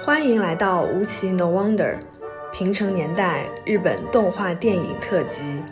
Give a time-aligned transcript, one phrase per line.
[0.00, 1.98] 欢迎来到无奇 No Wonder
[2.52, 5.62] 平成年代日本动画电影特辑。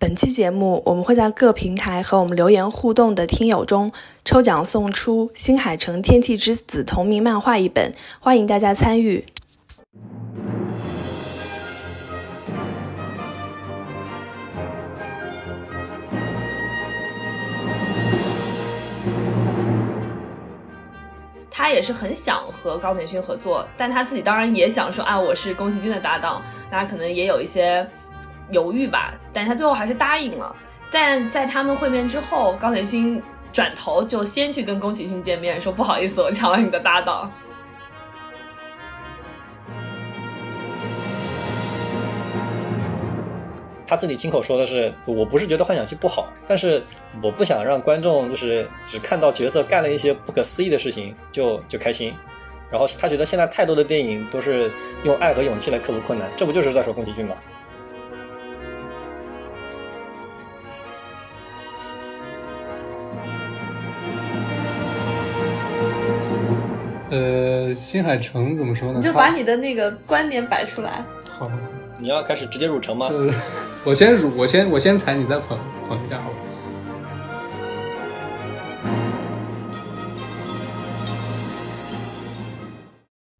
[0.00, 3.92] 本期节目，我们会在各平台和我们留言互动的听友中
[4.24, 9.24] 抽奖送出《新海诚天气之子》同名漫画一本，欢迎大家参与。
[21.68, 27.86] 他也是很想和高田勋合作，但他自己当然也想说啊，我是宫崎骏的搭档，那可能也有一些
[28.50, 29.12] 犹豫吧。
[29.34, 30.56] 但是他最后还是答应了。
[30.90, 37.30] 但在他们会面之后，高田勋转头就先去跟宫崎骏见面，说不好意思，我抢了你的搭档。
[43.88, 46.82] 他自己亲口说的是，我不是觉得幻想系不好，但是
[47.22, 52.12] 我不想让观众就是只看到角色干了一些不可思议的事情就就开心。
[52.70, 54.70] 然后他觉得现在太多的电影都是
[55.04, 57.34] 用爱和勇气来克服困难，这不就是在说宫崎骏吗？
[67.10, 68.98] 呃，新海诚怎么说呢？
[68.98, 71.02] 你就把你的那个观点摆出来。
[71.26, 71.50] 好。
[72.00, 73.08] 你要开始直接入城吗？
[73.08, 73.28] 呃，
[73.84, 76.36] 我先入，我先我先踩，你再捧捧一下好吧。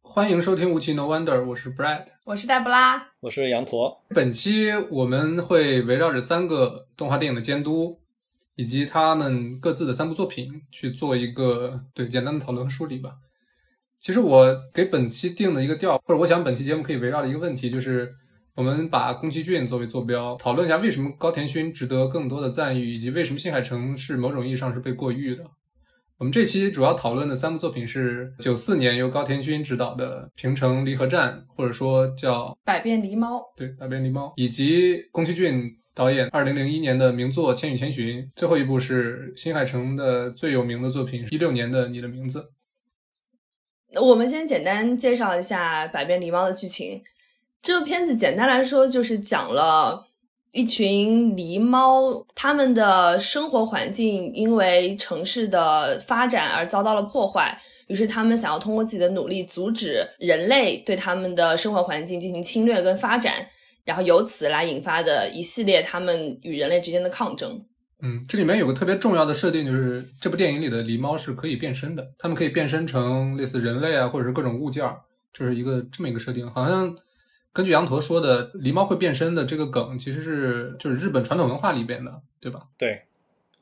[0.01, 4.03] 欢迎收听《无奇 No Wonder》，我是 Brad，我是黛布拉，我是羊驼。
[4.09, 8.01] 本期我们会围绕着三个动画电影的监督，
[8.55, 13.11] 以及他们各自的三部作品去做一个对简单的讨论和梳理吧。
[13.97, 18.13] 其实我给本期定的一个调，或者我想本期节目可以围绕的一个问题就是。
[18.59, 25.45] 我们把宫崎骏作为坐标，讨论一下为什么高田勋值得更多的赞誉，以及为什么新海诚是某种意义上是被过誉的。
[26.17, 42.49] 我们这期主要讨论的三部作品是九四年由高田勋执导的《平成离合战》，或者说叫《百变狸猫》，对，《百变狸猫》，以及宫崎骏导演二零零一年的名作《千与千寻》，最后一部是新海诚的最有名的作品，一六年的《你的名字》。
[44.01, 47.01] 我们先简单介绍一下《百变狸猫》的剧情。
[47.61, 50.07] 这个片子简单来说就是讲了
[50.51, 63.45] 一群狸猫，他们的生活环境因为城市的发展而遭到了破坏，于是他们想要通过自己的努力阻止人类对他们的生活环境进行侵略跟发展，
[63.85, 67.63] 然后由此来引发的一系列他们与人类之间的抗争。
[68.01, 76.95] 嗯，这里面有个特别重要的设定，就是这部电影里的狸猫是可以变身的，它们可以变身成类似人类啊，或者是各种物件儿，就是一个这么一个设定，好像。
[77.51, 82.67] 根据羊驼说的，狸猫会变身的这个梗，其实是就是日本传统文化里边的，对吧？
[82.77, 83.03] 对，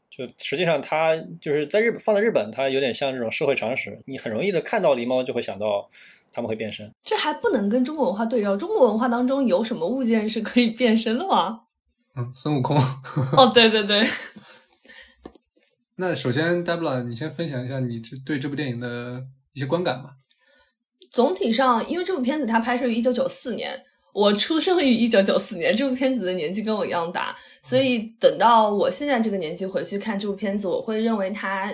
[0.10, 5.90] 就实际上它就是在日本放在日本，它有点像这种社会常识，你很容易的看到狸猫就会想到
[6.34, 6.94] 他们会变身。
[7.04, 8.58] 这还不能跟中国文化对照？
[8.58, 11.62] 中国文化当中有什么物件是可以变身的吗？
[12.16, 12.78] 嗯，孙悟空。
[12.78, 14.06] 哦，对对对。
[15.96, 20.12] 那首先 d e b l a 你先分享一下你这对这部电影的一些观感吧。
[21.10, 23.80] 总体上，因为这部片子它拍摄于一九九四年，
[24.14, 31.74] 我出生于一九九四年，这部片子的年纪跟我一样大，所以等到我现在这个年纪回去看这部片子，我会认为它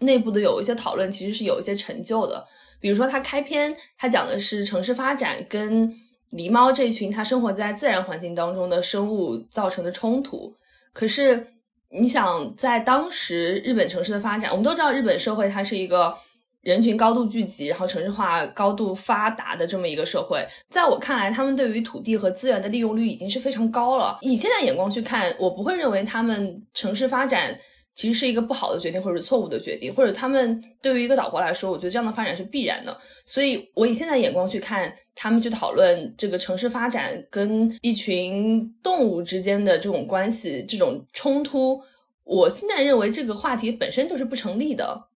[0.00, 2.46] 内部的有一些讨论其实是有一些成就的。
[2.80, 5.88] 比如说，它开篇它讲的是城市发展跟
[6.32, 10.54] 狸猫这群它生活在自然环境当中的生物造成的冲突。
[10.92, 11.46] 可是，
[11.90, 16.14] 你想在当时日本城市的发展，我们都知道日本社会它是一个。
[16.64, 24.18] 人群高度聚集，然后城市化高度发达的这么一个社会，在我看来，他们对于土地和资源的利用率已经是非常高了。
[24.22, 27.56] 以现在眼光去看，我不会认为他们城市发展
[27.94, 32.96] 其实是一个不好的决定，或者是错误的决定，或者他们对于一个岛国来说，我觉得这样的发展是必然的。
[33.26, 41.80] 所以，我以现在眼光去看，他们去讨论这个城市发展跟一群动物之间的这种关系、这种冲突，
[42.24, 45.08] 我现在认为这个话题本身就是不成立的。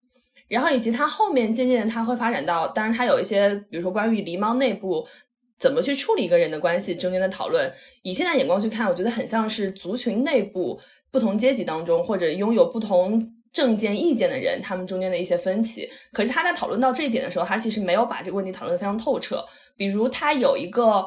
[0.48, 5.06] 然后以及它后面渐渐的，它会发展到，当然它有一些，比如说关于狸猫内部
[5.58, 7.72] 怎么去处理一个人的关系中间的讨论。
[8.02, 15.88] 以现在眼光去看，我觉得很像是族群内部不同阶级当中，或者拥有不同政见意见的人，他们中间的一些分歧。
[16.12, 19.44] 可是他在讨论到这一点的时候，他其实没有把这个问题讨论的非常透彻。
[19.76, 21.04] 比如他有一个。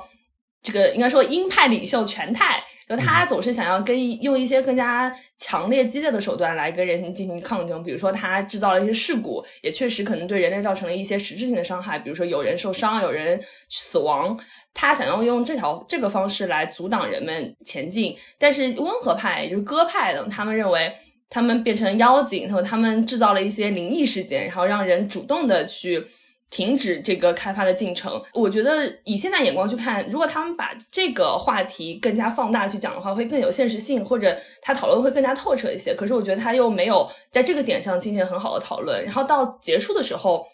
[0.61, 13.39] 这个应该说鹰派领袖全泰，就他总是想要跟用一些更加强烈激烈的手段来跟人进行抗争，比如说他制造了一些事故，也确实可能对人类造成了一些实质性的伤害，比如说有人受伤，有人
[13.69, 14.35] 死亡，
[14.73, 18.17] 他想要用这条这个方式来阻挡人们前进。
[18.39, 20.91] 但是温和派，也就是鸽派的，他们认为
[21.29, 26.03] 他们变成妖精，然后他们制造了一些灵异事件，然后让人主动的去
[26.49, 28.21] 停止这个开发的进程。
[28.33, 35.93] 我觉得以现在眼光去看，如果他们把这个话题更加放大去讲的话，会更有现实性，或者他讨论会更加透彻一些。
[35.93, 39.03] 可是我觉得他又没有在这个点上进行很好的讨论。
[39.03, 40.45] 然后到结束的时候。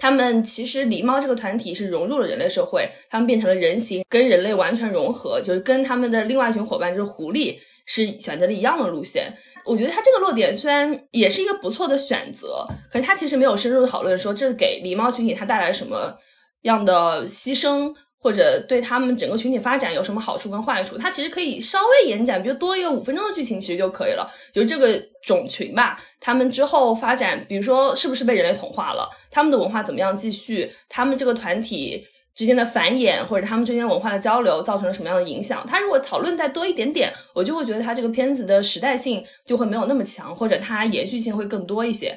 [0.00, 7.58] 他们其实狸猫这个团体是融入了人类社会，他们变成了人形，跟人类完全融合，就是跟他们的另外一群伙伴就是狐狸
[7.88, 9.32] 是选择了一样的路线。
[9.64, 16.14] 我觉得他这个落点虽然也是一个不错的选择，可是他其实没有深入的讨论说这给狸猫群体它带来什么
[16.62, 17.92] 样的牺牲。
[18.20, 20.98] 或者对他们整个群体发展有什么好处跟坏处？
[20.98, 24.28] 它其实可以稍微延展，比如多一个五分钟的剧情，其实就可以了。
[24.52, 29.08] 就是这个种群吧，他们之后发展，比如说是不是被人类同化了？
[29.30, 30.68] 他们的文化怎么样继续？
[30.88, 32.04] 他们这个团体
[32.38, 35.66] 之间的繁衍，或者他们之间文化的交流，造成了什么样的影响？
[35.66, 42.16] 他如果讨论再多一点点，我就会觉得他这个片子的时代性就会没有那么强，或者它延续性会更多一些。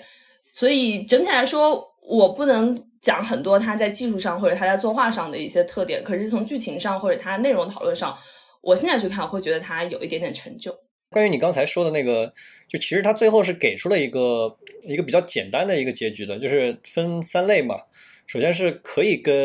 [0.53, 2.85] 所以整体来说，我不能。
[3.01, 8.15] 讲很多他在技术上或者他在作画上的一些特点，可是从剧情上或者他内容讨论上，
[8.61, 10.71] 我现在去看会觉得他有一点点成就。
[11.09, 12.31] 关于你刚才说的那个，
[12.69, 17.75] 就其实他最后是给出了一个一个比较简单的一个结局的，就是分三类嘛。
[18.31, 19.35] 首先是可以跟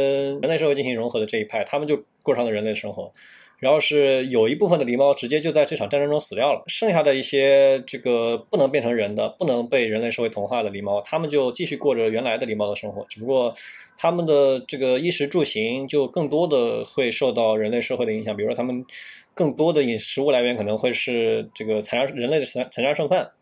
[0.40, 3.12] 人类社会进行融合的这一派，他们就过上了人类生活。
[3.58, 13.52] 然后是有一部分的狸猫直接就在这场战争中死掉了，剩下的一些这个不能变成人的、不能被人类社会同化的狸猫，他们就继续过着原来的狸猫的生活，只不过
[13.98, 18.86] 他们的这个衣食住行就更多的会受到人类社会的影响，比如说他们
[19.34, 23.32] 更多的饮食物来源可能会是这个残杀人类的残残杀剩饭，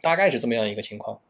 [0.00, 1.20] 大概是这么样一个情况。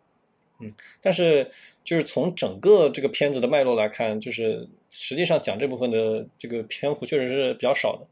[0.61, 1.49] 嗯，但是
[1.89, 8.07] 就是从整个这个片子的脉络来看，就是实际上讲这部分的这个篇幅确实是比较少的。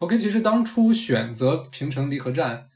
[0.00, 2.68] OK，其实当初选择平成离合战，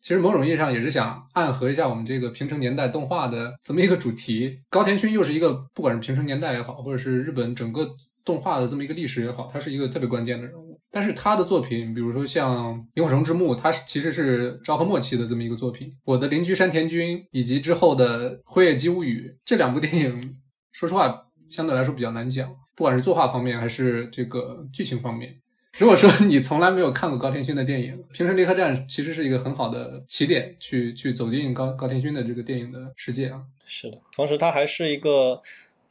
[0.00, 4.58] 其实某种意义上也是想暗合一下我们这个平成年代动画的这么一个主题。
[4.68, 7.94] 高田勋又是一个，不管是平成年代也好，或者是日本整个
[8.24, 10.69] 动画的这么一个历史也好，他是一个特别关键的人物。
[10.90, 15.88] 但是他的作品，比如说像《萤火虫之墓》，它其实是昭和末期的这么一个作品。
[16.04, 20.38] 《我的邻居山田君》以及之后的《辉夜姬物语》这两部电影，
[20.72, 25.36] 说实话相对来说比较难讲，不管是作画方面还是这个剧情方面。
[25.78, 33.40] 如果说你从来没有看过高田勋的电影，《平成离合战》其实是一个很好的起点，去去走进高高田勋的这个电影的世界啊。
[33.64, 35.40] 是的，同时它还是一个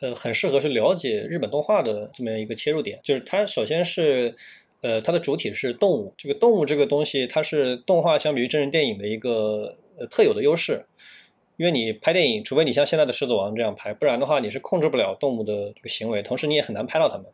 [0.02, 3.00] 呃很适合去了解日本动画的这么一个切入点。
[3.02, 4.36] 就是它首先是
[4.82, 10.86] 呃它的主体是动物，这个动物这个东西它是动画相比于真人电影的一个呃特有的优势，
[11.58, 17.26] 因为你拍电影，除非你像现在的《狮子王》这样拍，不然的话你是控制不了动物的这个行为，同时你也很难拍到它们。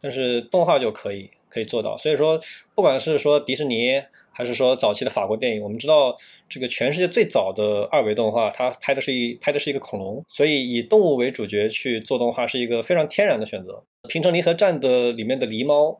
[0.00, 1.30] 但是动画就可以。
[1.50, 2.38] 可以做到，所以说，
[2.74, 3.98] 不管是说迪士尼，
[4.30, 6.14] 还是说早期的法国电影，我们知道
[6.46, 13.82] 这个全世界最早的二维动画，它拍的是一拍的是一个恐龙，所以以动物为主角去做动画是一个非常天然的选择。
[14.08, 15.98] 《平成离合战》的里面的狸猫，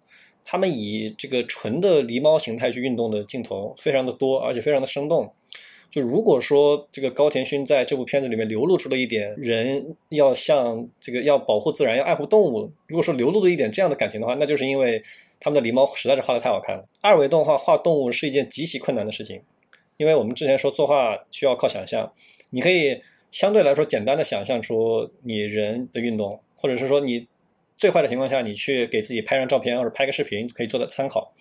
[0.51, 5.31] 他们以这个纯的狸猫形态去运动的镜头非常的多，而且非常的生动。
[5.91, 15.03] 就如果说这个高田勋在这部片子里面流露出了一点人要像这个要保护自然要爱护动物，如果说流露了一点这样的感情的话，那就是因为
[15.39, 16.89] 他们的狸猫实在是画的太好看了。
[17.03, 19.43] 二维动画画动物是一件极其困难的事情，
[19.99, 22.11] 因为我们之前说作画需要靠想象，
[22.53, 27.27] 你可以相对来说简单的想象出你人的运动，或者是说你
[27.79, 31.33] 最坏的情况下你去给自己拍张照片或者拍个视频可以做的参考。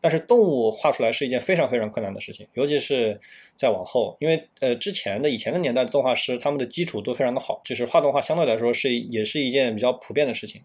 [0.00, 3.18] 但是动物画出来是一件非常非常困难的事情，尤其是
[3.54, 10.60] 再往后，因为呃之前的以前的年代的动画师，他们的基础都非常的好，就是画动画相对来说是也是一件比较普遍的事情。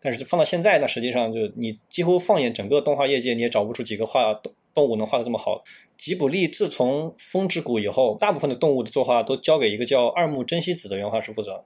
[0.00, 5.62] 但是放到现在，那实际上就你几乎放眼整个动画业界，你也找不出几个画动动物能画的这么好。
[5.96, 11.64] 吉卜力自从风之谷以后，大部分的动物的作画都交给一个叫二木真希子的原画师负责，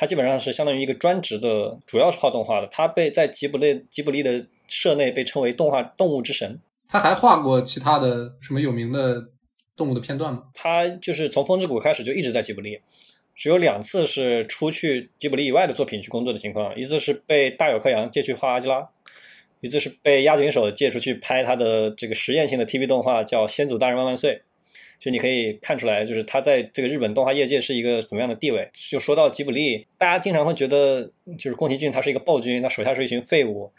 [0.00, 2.66] 他基本上是相当于一个专职的，主要是画动画的。
[2.72, 4.46] 他被在吉卜力吉卜力的。
[4.72, 9.26] 社内被称为动画动物之神，他还画过其他的什么有名的
[9.74, 10.44] 动物的片段吗？
[10.54, 12.80] 他就是从风之谷开始就一直在吉卜力，
[13.34, 18.88] 只有两次是出去吉卜力以外的作品去工作的情况，一次是被大友克洋借去画阿基拉，
[19.58, 24.34] 一次是被押井守借出去拍他的这个实验性的 TV 动画叫《先祖大人万万岁》，
[25.00, 28.70] 就你可以看出来，就是他在这个日本动画业界是一个怎么样的地位。
[28.74, 33.72] 就说到吉卜力，大家经常会觉得就是宫崎骏他是一个暴君，他手下是一群废物。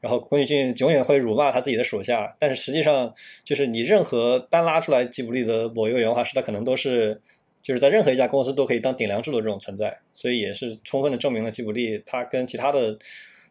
[0.00, 3.12] 然后宫崎骏永远会辱骂他自己的属下，但是实际上
[3.44, 7.20] 就是你任何单拉出来吉卜力的某一个原画师，他可能都是
[7.60, 12.96] 就是在任何一家公司都可以当顶梁柱的这种存在，所以也是充分的证明了吉卜力它跟其他的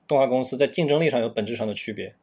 [0.07, 2.15] 动画公司在竞争力上有本质上的区别。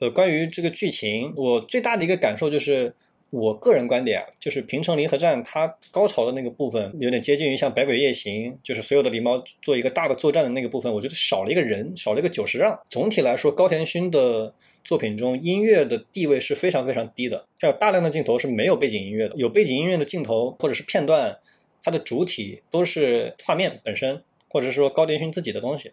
[0.00, 2.94] 呃，关于这个剧情，我最大的一个感受就是，
[3.30, 12.80] 我个人观点啊，就是《平城离合战》它高潮的那个部分，有点接近于像《百鬼夜行》，就是所有的狸猫做一个大的作战的那个部分，我觉得少了一个人，少了一个久石让。
[12.88, 21.38] 总体来说，高田勋的作品中音乐的地位是非常非常低的，还有大量的镜头是没有背景音乐的，有背景音乐的镜头或者是片段，
[21.82, 25.92] 它的主体都是画面本身，或者是说高田勋自己的东西。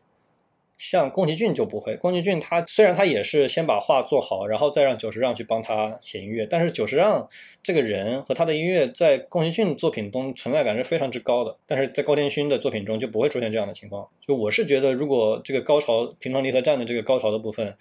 [0.78, 7.28] 像宫崎骏就不会，宫崎骏他虽然他也是先把画做好，然后再让久石让去帮他写音乐，但是久石让
[7.64, 14.08] 这个人和他的音乐在宫崎骏作品中存在感是非常之高的，但是在高田勋的作品中就不会出现这样的情况。
[14.28, 17.76] 就我是觉得，如果这个高潮平城离合战的这个高潮的部分，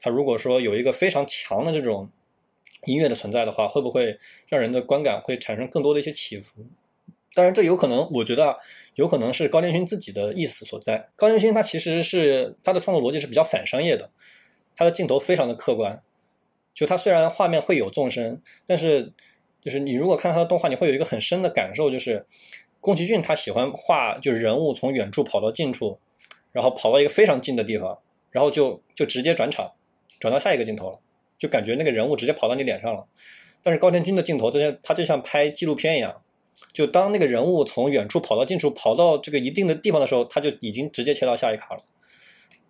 [0.00, 2.10] 他如果说有一个非常强的这种
[2.86, 4.18] 音乐的存在的话，会不会
[4.48, 6.66] 让人的观感会产生更多的一些起伏？
[7.34, 8.58] 当然，这有可能，我觉得
[8.96, 11.08] 有可能是高田勋自己的意思所在。
[11.16, 14.10] 高田勋他其实是他的创作逻辑是比较反商业的，
[14.76, 16.02] 他的镜头非常的客观。
[16.74, 19.12] 就他虽然画面会有纵深，但是
[19.60, 22.26] 就是你如果看他的动画，你会有一个很深的感受，就是
[22.80, 25.98] 宫崎骏他喜欢画，就是人物从远处跑到近处，
[26.50, 27.98] 然后跑到一个非常近的地方，
[28.30, 29.72] 然后就就直接转场，
[30.18, 30.98] 转到下一个镜头了，
[31.38, 33.06] 就感觉那个人物直接跑到你脸上了。
[33.62, 36.21] 但是高田勋的镜头，就像他就像拍纪录片一样。
[36.72, 41.82] 就当那个人物从远处跑到近处，跑到这个一定的地方的时候，他就已经直接切到下一卡了。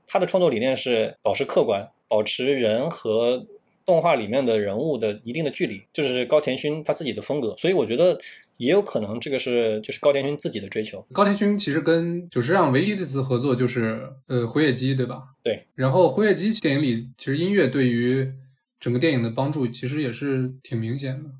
[0.06, 3.47] 他的创作理念是保持客观，保持人和
[3.87, 7.54] 动画里面的人物的一定的距离，就是高田勋他自己的风格。
[7.56, 8.21] 所以我觉得
[8.59, 11.04] 也有可能这个是就是高田勋自己的追求。
[11.12, 15.23] 高田勋其实跟久石让唯一的一次合作就是呃《辉夜姬》，对吧？
[15.42, 15.66] 对。
[15.75, 18.32] 然后《辉夜姬》电影里，其实音乐对于
[18.78, 21.30] 整个电影的帮助其实也是挺明显的。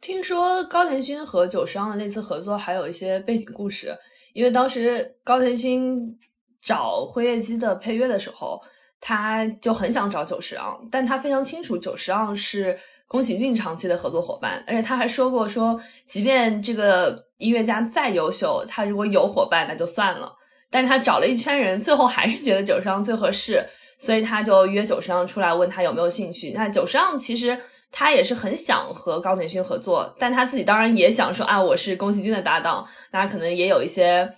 [0.00, 3.96] 听说高田勋和久石让的那次合作还有一些背景故事，
[4.32, 6.16] 因为当时高田勋
[6.62, 8.60] 找《辉夜姬》的配乐的时候，
[9.00, 12.78] 他就很想找久石让，但他非常清楚久石让是
[13.08, 20.32] 宫崎骏长期的合作伙伴，而且他还说过说，即便这个音乐家再优秀，他如果有伙伴那就算了。
[20.70, 23.66] 但是他找了一圈人，最后还是觉得久石让最合适，
[23.98, 26.52] 所以他就约久石让出来问他有没有兴趣。
[26.52, 27.58] 那久石让其实。
[27.90, 34.30] 他也是很想和高田勋合作，但他自己当然也想说啊，我是宫崎骏的搭档，那可能也有一些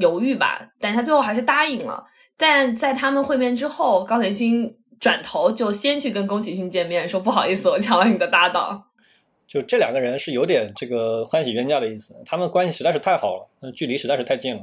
[0.00, 0.60] 犹豫吧。
[0.80, 2.04] 但是他最后还是答应了。
[2.36, 8.84] 但在他们会面之后，高田勋转头就先去跟宫崎骏见面，说不好意思，我抢了你的搭档。
[9.46, 14.62] 就这两个人是有点这个欢喜冤家的意思，他们关系实在是太好了，那距离实在是太近了，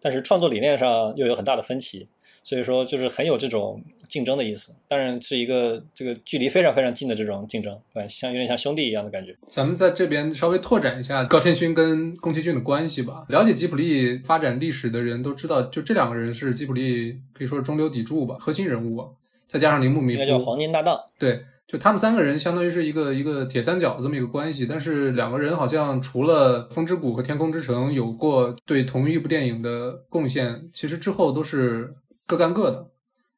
[0.00, 2.08] 但是创作理念上又有很大的分歧。
[2.46, 9.36] 所以说，就是很有这种竞争的意思，当然是一个这个距离非常非常近的这种竞争，对，像有点像兄弟一样的感觉。
[9.48, 13.26] 咱们在这边稍微拓展一下高天勋跟宫崎骏的关系吧。
[13.30, 19.04] 了解吉卜力发展历史的人都知道，就这两个人是吉卜力可以说是中流砥柱吧，核心人物。
[19.48, 21.00] 再加上铃木敏夫，叫黄金搭档。
[21.18, 24.64] 对，就他们三个人相当于是一个一个铁三角这么一个关系。
[24.66, 31.90] 但是两个人好像除了《风之谷》和《天空之城》有过对同一部电影的贡献，其实之后都是。
[32.26, 32.90] 各干各的，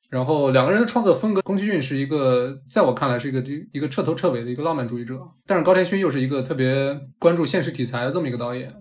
[0.08, 8.72] 然后两个人的创作风格，宫崎骏是一个，在我看来是一个一个彻头彻尾的一个浪漫主义者，但是高田勋又是一个特别关注现实题材的这么一个导演，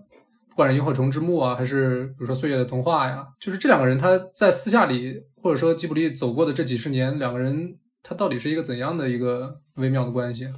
[0.48, 10.48] 不管是《萤火虫之墓》啊，还是比如说《岁月的童话》呀，就是这两个人他在私下里，或者说吉卜力走过的这几十年，两个人他到底是一个怎样的一个微妙的关系？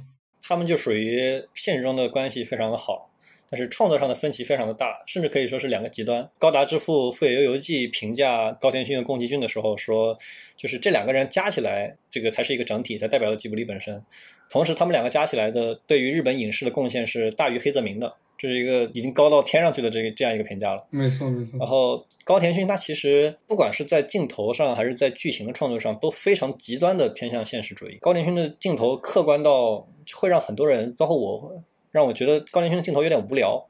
[0.41, 3.10] 他们就属于现实中的关系非常的好。
[3.51, 6.27] 但是创作上的分歧非常的大，甚至可以说是两个极端。
[6.39, 10.17] 高达之父《富野由悠季》评价高田勋和宫崎骏的时候说，
[10.55, 14.01] 就是这两个人加起来，这个才是一个整体，才代表了吉卜力本身。
[14.49, 20.87] 同时，他们两个加起来的对于日本影视的贡献是大于黑泽明的，这是一个已经高到天上去的这个这样一个评价了。
[20.89, 21.59] 没错，没错。
[21.59, 27.97] 然后高田勋他其实不管是在镜头上还是在剧情的创作上，都非常极端的偏向现实主义。
[27.99, 31.61] 高田勋的镜头客观到会让很多人，包括我。
[31.91, 33.67] 让我觉得高田勋的镜头有点无聊，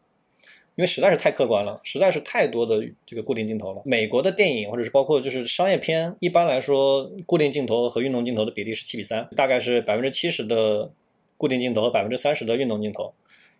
[0.76, 3.82] 因为实在是太客观了，实在是太多的这个固定镜头了。
[3.84, 10.92] 美国的电影或者是包括就是商业片，一般来说固定镜头和运动镜头的比例是七比三，大概是百分之七十的
[11.36, 13.14] 固定镜头和百分之三十的运动镜头。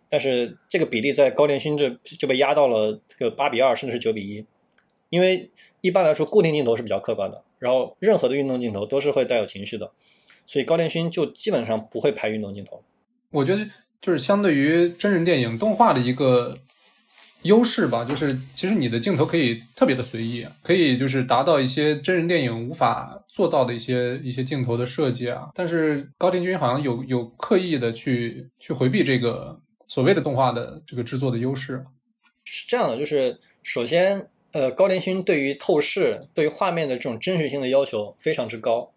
[0.08, 4.44] 但是这个比例在高田勋这就被压到了这个八比二，甚至是九比一。
[5.10, 5.50] 因为
[5.80, 9.90] 一般来说固定镜头是比较客观的，然后任何的运动镜头都是会带有情绪的，
[10.46, 12.82] 所以高田勋就基本上不会拍运动镜头。
[13.30, 13.66] 我觉得。
[14.02, 16.58] 就是相对于真人电影动画的一个
[17.44, 25.50] 优势吧，就是其实你的镜头可以特别的随意，可以就是达到一些真人电影无法做到的一些一些镜头的设计啊。
[25.54, 31.84] 但是高田君好像有有刻意的去去回避这个所谓的动画的这个制作的优势。
[32.44, 38.92] 是这样的，就是首先，呃，高田勋对于透视、对于画面的这种真实性的要求非常之高，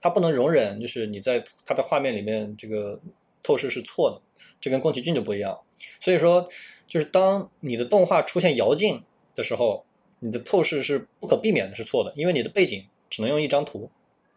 [0.00, 3.00] 他不能容忍就是你在他的画面里面这个
[3.42, 4.20] 透视是错的。
[4.60, 5.58] 这跟宫崎骏就不一样。
[6.00, 6.46] 所以说，
[6.86, 9.02] 就是当你的动画出现摇镜
[9.34, 9.84] 的时候，
[10.18, 13.90] 你的透视是不可避免的是错的，因为你的背景只能用一张图。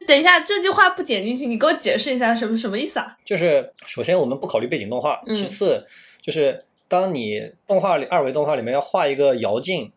[0.07, 3.17] 等一下，这句话不剪进去，你给我解释一下什么什么意思啊？
[3.25, 5.85] 就是首先我们不考虑背景动画，嗯其次
[6.21, 9.91] 就是当你动画里二维动画里面要画一个摇镜，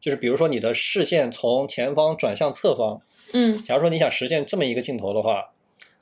[0.00, 3.00] 就是比如说你的视线从前方转向侧方，
[3.32, 5.52] 嗯假如说你想实现这么一个镜头的话，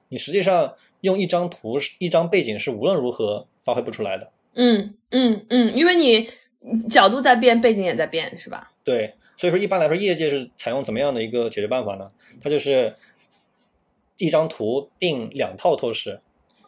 [0.09, 4.31] 你实际上用一张图、一张背景是无论如何发挥不出来的。
[4.55, 6.27] 嗯嗯嗯，因为你
[6.89, 8.73] 角度在变，背景也在变，是吧？
[8.85, 12.11] 对，所以说一般来说，业界是采用怎么样的一个解决办法呢？
[12.43, 12.95] 它就是
[14.19, 16.21] 一张图定两套透视，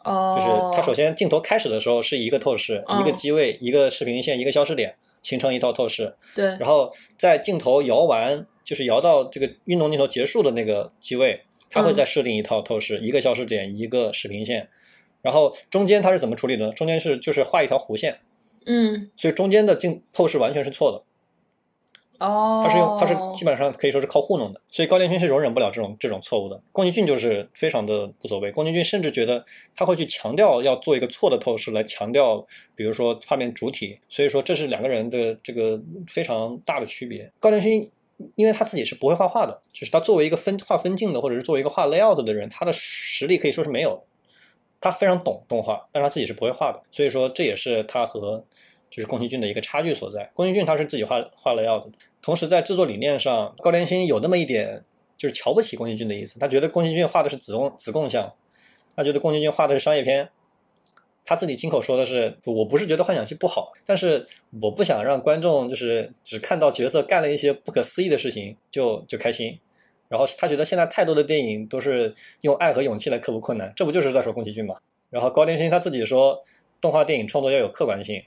[0.03, 6.17] 哦，就是它首先镜头开始的时候是一个透视，哦一个机位，一个视频线，一个消失点，形成一套透视。
[6.35, 11.43] 对，然后在镜头摇完，就是摇到这个运动镜头结束的那个机位，
[11.75, 14.69] 它会嗯再设定一套透视，一个消失点，一个视频线。
[15.21, 16.73] 然后中间它是怎么处理的呢？
[16.73, 18.21] 中间是就是画一条弧线，
[18.67, 21.03] 嗯所以中间的镜透视完全是错的。
[22.21, 26.63] 哦，它是用它是基本上可以说是靠糊弄的，所以高连勋是容忍不了这种这种错误的。
[26.71, 37.33] 宫崎骏就是非常的无所谓，宫崎骏甚至觉得他会去强调要做一个错的透视来强调，比如说画面主体，所以说这是两个人的这个非常大的区别。
[37.41, 37.91] 高连勋
[38.35, 44.05] 因为他自己是不会画画的，就是他作为一个分画分镜的或者是作为一个画 layout 的人，他的实力可以说是没有。
[44.81, 48.45] 他非常懂动画，但他自己是不会画的，所以说这也是他和
[48.91, 50.31] 就是宫崎骏的一个差距所在。
[50.35, 54.85] 宫崎骏他是自己画画 layout 的，同时在制作理念上，高田勋有那么一点
[55.17, 58.31] 就是瞧不起宫崎骏的意思，他觉得宫崎骏画的是子贡子贡像，
[58.95, 60.29] 他觉得宫崎骏画的是商业片。
[61.25, 64.27] 他自己亲口说的是，我不是觉得幻想系不好，但是
[64.61, 69.59] 我不想让观众就是只看到角色干了一些不可思议的事情就就开心。
[70.09, 74.77] 然后他觉得现在太多的电影都是用爱和勇气来克服困难，这不就是在说宫崎骏吗？
[75.11, 76.41] 然后高田勋他自己说，
[76.81, 78.23] 动画电影创作要有客观性，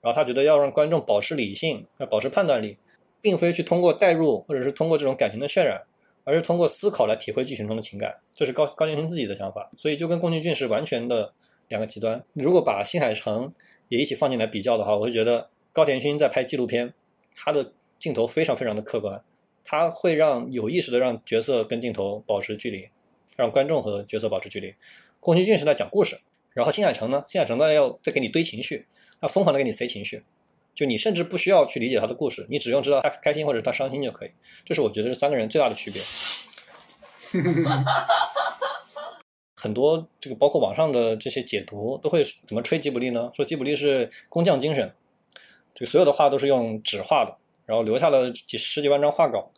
[0.00, 2.76] 然后他觉得要让观众保持理性，要保持判断力，
[3.20, 5.80] 并非去通过代入或者是通过这种感情的渲染，
[6.24, 9.70] 而是通过思考来体会剧情中的情感，这是高高田勋自己的想法。
[9.78, 11.32] 所以就跟宫崎骏是完全的
[11.72, 12.22] 两个极端。
[12.34, 13.50] 如果把新海诚
[13.88, 16.92] 也一起放进来比较的话，我会觉得高田勋在拍纪录片，
[17.34, 19.24] 他的镜头非常非常的客观。
[19.64, 22.88] 他会让有意识的让角色跟镜头保持距离，
[23.36, 24.74] 让观众和角色保持距离。
[25.18, 26.20] 宫崎骏是在讲故事，
[26.52, 28.86] 然后新海诚呢，新海诚呢要再给你堆情绪，
[29.18, 30.24] 他疯狂的给你塞情绪，
[30.74, 34.30] 就你甚至不需要去理解他的故事，你只用知道他开心或者他伤心就可以。
[34.64, 36.02] 这是我觉得是三个人最大的区别。
[39.62, 43.30] 很多这个包括网上的这些解读都会怎么吹吉卜力呢？
[43.32, 44.92] 说吉卜力是工匠精神，
[45.72, 47.36] 这个所有的画都是用纸画的。
[47.64, 49.48] 然后留下了几十几万张画稿，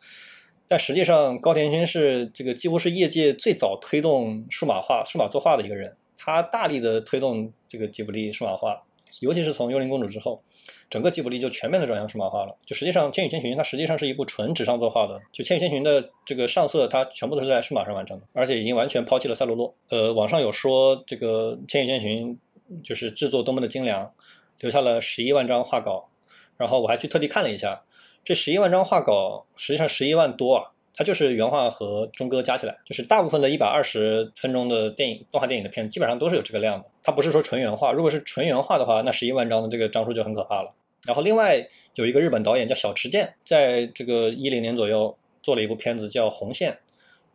[0.67, 5.97] 但实际上高田勋是这个几乎是业界最早推动数码化、数码作画的一个人。
[6.15, 8.83] 他大力的推动这个吉卜力数码化，
[9.21, 10.41] 尤其是从《幽灵公主》之后，
[10.89, 12.55] 整个吉卜力就全面的转向数码化了。
[12.65, 19.73] 就实际上，《千与千寻》它实际上是一部纯纸上作画的，就《千与千寻》的这个上色，它全部都是在数码上完成的，而且已经完全抛弃了赛璐珞。
[19.89, 22.39] 呃，网上有说这个《千与千寻》
[22.83, 24.11] 就是制作多么的精良，
[24.59, 26.09] 留下了十一万张画稿，
[26.57, 27.83] 然后我还去特地看了一下。
[28.23, 36.85] 这十一万张画稿，实际上十一万多啊，它就是原画和中歌加起来，就是大部分的一百二十分钟的电影动画电影的片，基本上都是有这个量的。
[37.03, 40.71] 它不是说纯原画，如果是纯原画的话，那十一万张的这个张数就很可怕了。
[41.05, 46.71] 然后另外有一个日本导演叫小池健，在这个一零年左右做了一部片子叫《红线》，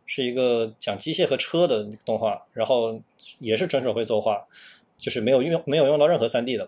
[0.05, 2.99] 是一个讲机械和车的动画，然后
[3.39, 4.45] 也是纯手绘作画，
[4.97, 6.67] 就是没有用没有用到任何三 D 的。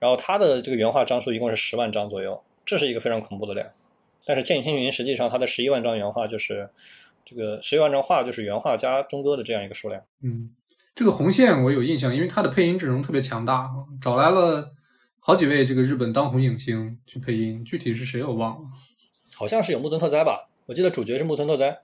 [0.00, 2.42] 然后它的这个原画张数一共是十万张左右。
[2.66, 3.68] 这是一个非常恐怖的量，
[4.24, 6.70] 但是《千与千寻》实际上它的十一万张原画就是
[7.24, 10.02] 这个十一万张画就是原画加中歌的这样一个数量。
[10.22, 10.50] 嗯，
[10.94, 14.72] 这个红线我有印象，因为它的配音阵容特别强大，找来了
[15.20, 18.68] 好几位这个日本当红影星去配音，具体是谁我忘了。
[19.34, 21.80] 好像是有木村拓哉吧，我记得主角是木村拓哉。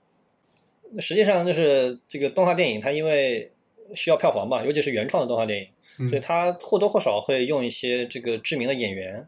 [0.99, 3.51] 实际上就是这个动画电影，它因为
[3.93, 5.67] 需要票房嘛，尤其是原创的动画电影，
[5.99, 9.27] 嗯所以它或多或少会用一些这个知名的演员。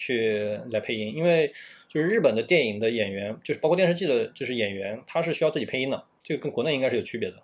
[0.00, 1.52] 去来配音，因为
[1.86, 7.42] 就是日本的电影的演员，就是包括电视剧的，就是演员，他是需要自己配音的，这个跟国内应该是有区别的。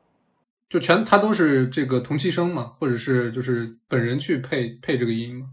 [0.71, 5.51] 就全他都是这个同期声嘛，或者是就是本人去配配这个音嘛。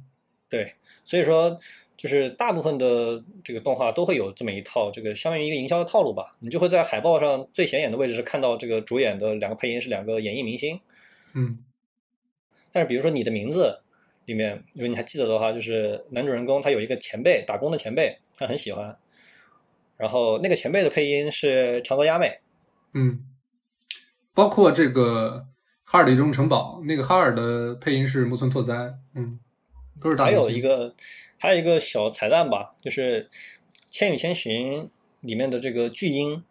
[0.47, 1.59] 对，所以说
[1.97, 6.37] 就是大部分的这个动画都会有这么一套，这个相当于一个营销的套路吧。
[6.39, 10.79] 你就会在海报上最显眼的位置是看到这个主演的两个配音是两个演艺明星。
[11.33, 11.59] 嗯，
[12.71, 13.81] 但是比如说你的名字。
[14.25, 18.97] 里面，如果你还记得的话，就是男主人公他有一个前辈，打工的前辈，他很喜欢。
[19.97, 22.39] 然后那个前辈的配音是长泽雅美，
[22.93, 23.23] 嗯，
[24.33, 25.45] 包括这个
[25.83, 29.39] 哈尔的移动城堡，那个哈尔的配音是木村拓哉，嗯，
[30.01, 30.93] 都是大还有一个
[31.37, 33.25] 还有一个小彩蛋吧，就是
[33.89, 34.83] 《千与千寻》
[35.21, 36.43] 里面的这个巨婴，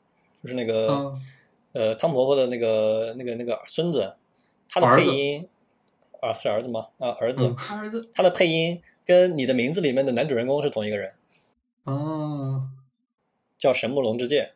[0.43, 1.27] 就是那个、嗯
[1.73, 4.15] 呃汤婆婆的那个那个那个孙子，
[4.69, 5.49] 他的配音
[6.23, 6.87] 啊是儿子吗？
[6.99, 11.13] 啊儿子，嗯儿子他的配音跟你的名字里面的男主人公是同一个人，
[11.83, 12.71] 啊，
[13.59, 14.53] 叫神木隆之介。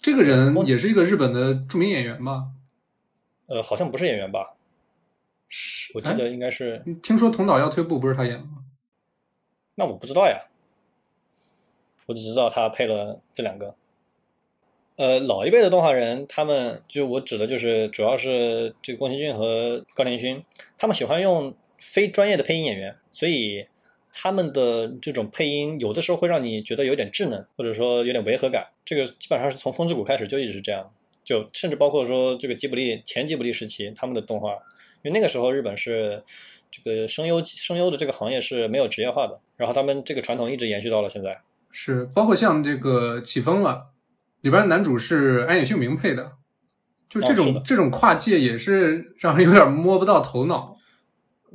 [0.00, 2.48] 这个人也是一个日本的著名演员吧？
[3.46, 4.54] 呃，好像不是演员吧？
[5.48, 8.64] 是我记得应该是，哎听说《同导要退步》不是他演的吗？
[9.74, 10.46] 那我不知道呀，
[12.06, 13.74] 我只知道他配了这两个。
[14.96, 20.44] 呃，老一辈的动画人，他们就我指的就是主要是这个宫崎骏和高田勋，
[20.78, 23.66] 他们喜欢用非专业的配音演员，所以
[24.12, 28.66] 他们的这种配音有的时候会让你觉得有点稚嫩，或者说有点违和感。
[28.84, 30.92] 这个基本上是从风之谷开始就一直是这样，
[31.24, 34.50] 就甚至包括说这个吉卜力前吉卜力时期他们的动画，
[35.02, 36.22] 因为那个时候日本是
[36.70, 41.40] 这个声优声优的这个行业是没有职业化的，然后他们这个传统一直延续到了现在。
[41.70, 43.91] 是，包括像这个起风了，
[44.42, 46.32] 里边男主是安野秀明配的，
[47.08, 50.76] 就这种、哦这种跨界也是让人有点摸不到头脑。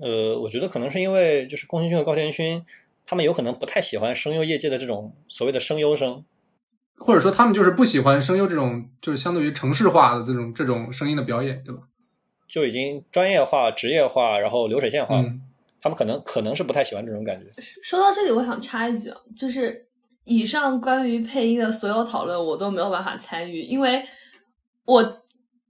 [0.02, 2.64] 呃，我觉得可能是因为就是宫崎骏和高田勋，
[3.06, 6.24] 他们有可能不太喜欢声优业界的这种所谓的声优生，
[6.98, 11.82] 或者说他们就是不喜欢声优这种，就是相对于城市化的这种这种声音的表演，对吧？
[12.48, 15.28] 就已经专业化、职业化，然后流水线化了。
[15.28, 15.42] 嗯，
[15.82, 17.52] 他们可能可能是不太喜欢这种感觉。
[17.84, 19.87] 说到这里，我想插一句啊，就是
[20.28, 24.06] 以上关于配音的所有讨论，我都没有办法参与，因为
[24.84, 25.24] 我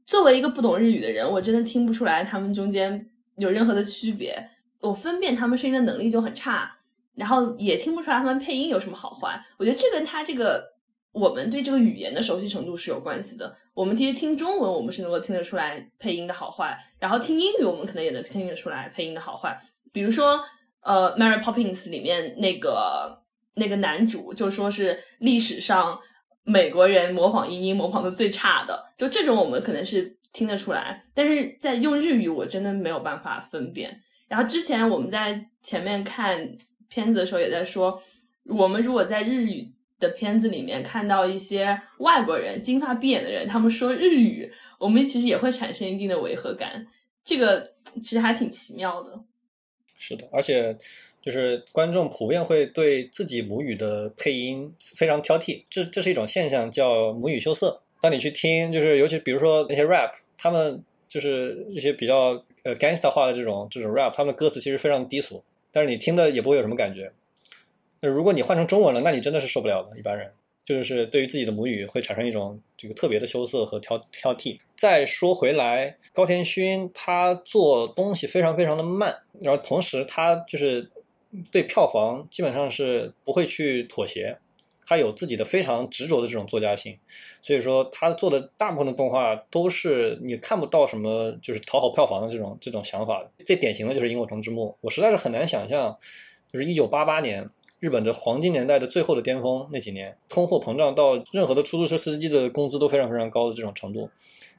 [0.04, 4.50] 作为一个不懂日语的人，我真的听不出来他们中间有任何的区别，
[4.82, 6.76] 我分辨他们声音的能力就很差，
[7.14, 9.40] 然后也听不出来他们配音有什么好坏。
[9.58, 10.64] 我觉得这跟他这个
[11.12, 13.56] 我们对这个语言的熟悉程度是有关系的。
[13.76, 19.62] 我们其实听中文，我们是能够听得出来配音的好坏，然后听英语，我们可能也能听得出来配音的好坏。
[19.94, 20.40] 比如说，
[20.82, 23.17] 呃，《Mary Poppins》里面那个
[23.58, 26.00] 那个男主就说是历史上
[26.44, 34.02] 美国人模仿英音模仿的最差的，就这种我们可能是听得出来，但是在用日语我真的没有办法分辨。
[34.28, 36.56] 然后之前我们在前面看
[36.90, 38.02] 片子的时候也在说，
[38.46, 46.86] 我们如果在日语的片子里面看到一些外国人金发碧眼的人，他们说日语，我们其实也会产生一定的违和感。
[47.24, 49.14] 这个其实还挺奇妙的。
[49.96, 50.78] 是的，而且
[51.22, 57.82] 就是观众普遍会对自己母语的配音非常挑剔，这这是一种现象，叫母语羞涩。
[58.02, 67.12] 当你去听，就是尤其比如说那些 rap，他们就是一些比较呃 gangster 化的这种这种 rap，他们的歌词其实非常低俗，但是你听的也不会有什么感觉。
[68.02, 70.32] 那如果你换成中文了，那你真的是受不了的，一般人。
[70.64, 74.60] 就是对于自己的母语会产生一种这个特别的羞涩和挑挑剔。
[74.76, 80.92] 再说回来，高田勋他做东西非常非常的慢，然后同时他就是
[81.52, 84.38] 对票房基本上是不会去妥协，
[84.86, 86.98] 他有自己的非常执着的这种作家性，
[87.42, 93.26] 所以说他做的大部分的动画都是你看不到什么就是讨好票房的这种这种想法。
[93.46, 95.98] 最典型的就是《萤火虫之墓》，我实在是很难想象，
[96.52, 97.50] 就是一九八八年。
[97.80, 104.10] 日本的黄金年代的最后的巅峰那几年，通货膨胀到任何的出租车司机的工资都非常非常高的这种程度，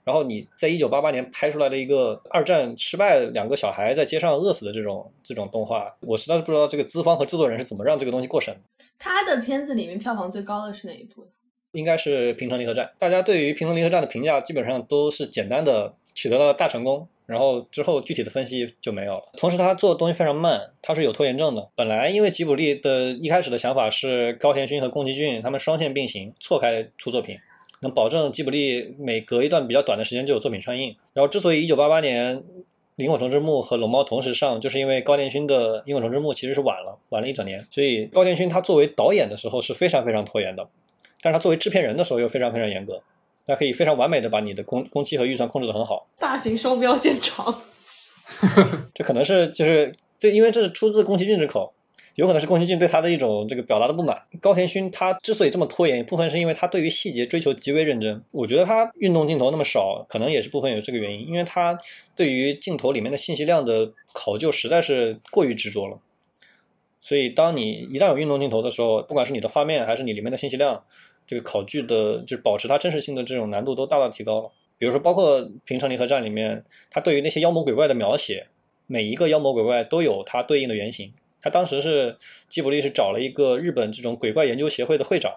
[0.09, 8.57] 然后你在一九八八年拍出来的一个二战失败两个小孩在街上饿死的这种这种动画，我实在是不知道这个资方和制作人是怎么让这个东西过审。
[8.99, 11.29] 他的片子里面票房最高的是哪一部？
[11.73, 19.25] 应该是《平成离合战》，大家对于《平成离合战》的评价基本上都是简单的取得了大成功，然后之后具体的分析就没有了。
[19.37, 21.69] 同时，他做的东西非常慢，他是有拖延症的。
[21.77, 27.39] 本来因为吉卜力的一开始的想法是高田勋和宫崎骏他们双线并行，错开出作品，
[27.81, 30.97] 能保证吉卜力每隔一段比较短的时间就有作品上映。
[31.13, 32.37] 然后之所以1988年
[32.97, 40.69] 《萤火虫之墓》和《龙猫》同时上，就是因为高田勋的《萤火虫之墓》其实是晚了，晚了一整年，所以高田勋他作为导演的时候是非常非常拖延的。
[41.21, 43.03] 但是他作为制片人的时候又非常非常严格，
[43.47, 46.07] 他可以非常完美的把你的工工期和预算控制得很好。
[46.19, 47.55] 大型双标现场。
[48.95, 51.73] 这可能是就是这，因为这是出自宫崎骏之口，
[52.19, 54.21] 有可能是宫崎骏对他的一种这个表达的不满。
[54.41, 58.21] 高田勋他之所以这么拖延，一部分是因为他对于细节追求极为认真。
[58.33, 61.79] 我觉得他运动镜头那么少，可能也是部分有这个原因，因为他
[62.17, 66.01] 对于镜头里面的信息量的考究实在是过于执着了。
[67.01, 70.83] 所以，当你一旦有运动镜头的时候，不管是你的画面还是你里面的信息量，
[71.25, 74.51] 这个考据的，就是保持它真实性的这种难度都大大提高了。
[74.77, 78.49] 比如说，包括《平城离合战》里面，他对于那些妖魔鬼怪的描写，
[78.89, 81.13] 每一个妖魔鬼怪都有它对应的原型。
[81.41, 82.17] 他当时是
[82.49, 85.37] 吉卜力是找了一个日本这种鬼怪研究协会的会长，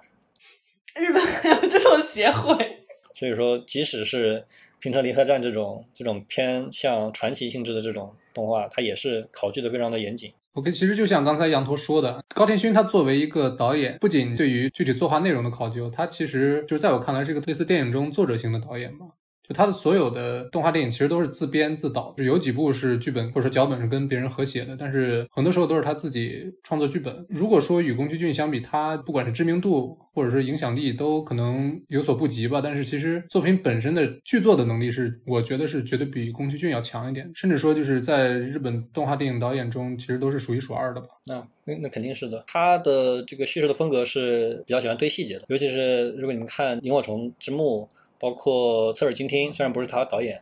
[0.95, 2.79] 日本还有这种协会？
[3.15, 4.45] 所以说，即使是
[4.79, 10.33] 平成离合战这种这种偏向传奇性质的这种动画，它也是考据的非常的严谨。
[10.53, 19.05] OK，其实就像刚才羊驼说的，高田勋他作为一个导演，不仅对于具体作画内容的考究，他其实就是在我看来是一个类似电影中作者型的导演吧。
[19.53, 27.25] 他的所有的动画电影其实都是自编自导，就有几部是剧本或者说脚本是跟别人合写的，但是很多时候都是他自己创作剧本。
[27.29, 41.07] 如果说与宫崎骏相比，他不管是知名度或者是影响力都可能有所不及吧，但是其实作品本身的剧作的能力是，我觉得是绝对比宫崎骏要强一点，甚至说就是在日本动画电影导演中，其实都是数一数二的吧。
[41.25, 47.87] 那那那肯定是的，他的这个叙事的风格是比较喜欢堆细节的，尤其是如果你们看《萤火虫之墓》，
[48.21, 50.39] 包括《侧耳倾听》，虽然不是他导演，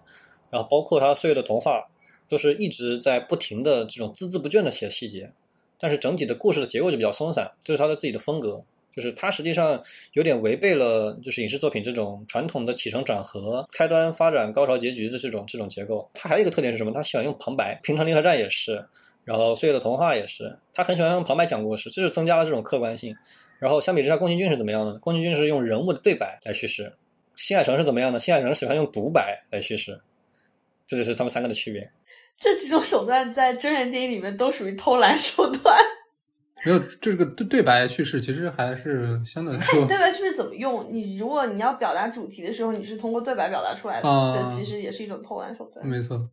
[0.51, 1.79] 然后包括他《岁月的童话》，
[2.29, 5.31] 都是一直在不停的这种孜孜不倦的写细节，
[5.79, 8.63] 但是整体的故事的结构就比较松散，这是他的自己的风格。
[8.91, 9.81] 就是他实际上
[10.13, 16.09] 有点违背了，就是影视作品这种传统的起承转合、开端发展、高潮结局的这种这种结构。
[16.13, 16.91] 他还有一个特点是什么？
[16.91, 18.83] 他喜欢用旁白，《平常离合战》也是，
[19.23, 23.15] 然后《岁月的童话》也是，他很喜欢用旁白讲故事，这就增加了这种客观性。
[23.59, 24.97] 然后相比之下，宫崎骏是怎么样呢？
[24.99, 26.93] 宫崎骏是用人物的对白来叙事，
[27.39, 28.19] 新海诚是怎么样的？
[28.19, 30.01] 新海诚喜欢用独白来叙事，
[30.85, 31.89] 这就是他们三个的区别。
[32.35, 35.77] 这几种手段在真人电影里面都属于偷懒手段。
[36.65, 40.85] 没有这个对对白叙事，其实还是相对来说，对白叙事怎么用？
[40.91, 45.87] 你如果你要表达主题的时候，你是通过对白表达出来的，啊这其实也是一种偷懒手段。
[45.87, 46.29] 没错。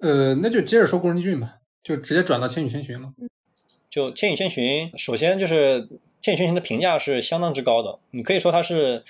[0.00, 3.12] 呃，那就接着说宫崎骏吧，就直接转到《千与千寻》了。
[3.88, 5.82] 就《千与千寻》，首先就是
[6.20, 9.04] 《千与千寻》的评价是相当之高的，你可以说它是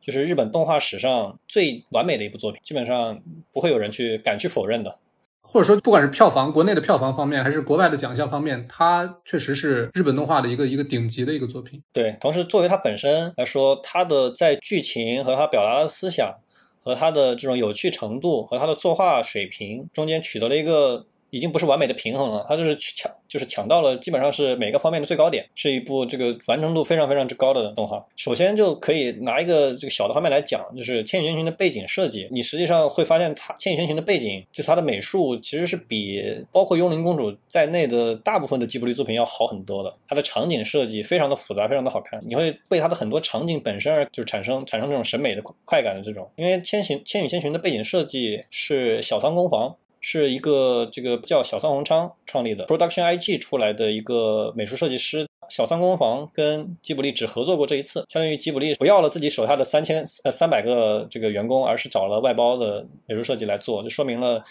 [0.00, 3.20] 就是日本动画史上最完美的一部作品，基本上
[3.52, 4.96] 不会有人去敢去否认的。
[5.42, 11.82] 或者说，不管是票房，国内的票房方面，还是国外的奖项方面，它确实是日本动画的一个一个顶级的一个作品。
[11.92, 16.36] 对，同时作为它本身来说，它的在剧情和它表达的思想，
[16.78, 28.04] 和它的这种有趣程度和它的作画水平中间取得了一个已经不是完美的平衡了，它就是抢，就是抢到了基本上是每个方面的最高点，是一部这个完成度非常非常之高的动画。
[28.16, 39.94] 首先就可以拿一个这个小的方面来讲，就是《千与千寻》的背景设计，你实际上会发现它《千与千寻》的背景，就是它的美术其实是比包括《幽灵公主》在内的大部分的吉卜力作品要好很多的。
[40.08, 46.28] 它的场景设计非常的复杂，非常的好看，你会被它的很多场景本身而就产生产生这种审美的快感的这种。
[46.36, 49.76] 因为《千寻千与千寻》的背景设计是小仓工房。
[50.00, 55.26] 是一个这个叫小桑宏昌创立的 Production IG 出来的一个美术设计师。
[55.48, 64.44] 小仓工房跟吉卜力只合作过这一次，相当于吉卜力不要了自己手下的三千呃三百个这个员工，而是找了外包的美术设计来做，就说明了，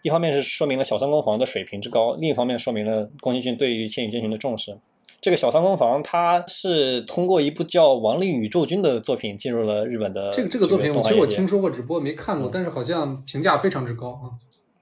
[0.00, 4.78] 一方面是说明了小仓工房的水平之高，另一方面说明了宫崎骏对于《千与千寻》的重视。
[5.20, 14.32] 这个小仓工房，它是通过一部叫《亡灵宇宙军》的作品进入了日本的这个这个作品，其实我听说过，只不过没看过，嗯但是好像评价非常之高啊。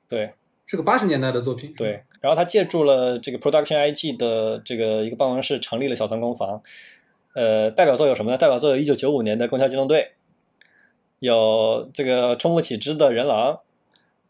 [0.09, 0.33] 对，
[0.67, 1.75] 是个八十年代的作品。
[1.77, 6.63] 对，然后他借助了这个 Production IG 的这个一个办公室，成立了小仓工房。
[7.35, 8.39] 呃，代表作有什么呢？
[8.39, 10.01] 代表作有一九九五年的《公交机动队》，
[11.19, 13.55] 有这个冲不启之的《人狼》，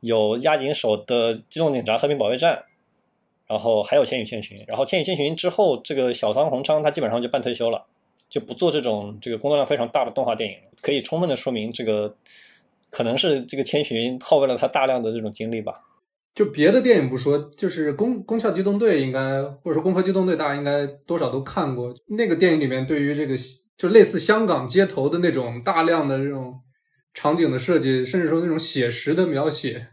[0.01, 2.57] 有押井守的《机动警察：和平保卫战》，
[3.47, 4.59] 然后还有《千与千寻》。
[4.67, 7.85] 然后《千与千寻》之后，这个小仓宏昌他基本上就半退休了，
[8.29, 12.17] 就不做这种这个工作量非常大的动画电影了，可以充分的说明这个
[12.91, 15.81] 可能是这个千寻耗费了他大量的这种精力吧。
[16.35, 21.95] 就别的电影不说，就是《攻攻壳机动队》应该，或者说《攻壳机动队》，大家应该多少都看过。
[22.09, 23.35] 那个电影里面对于这个
[23.79, 26.61] 就类似香港街头的那种大量的这种
[27.15, 29.87] 场景的设计，甚至说那种写实的描写，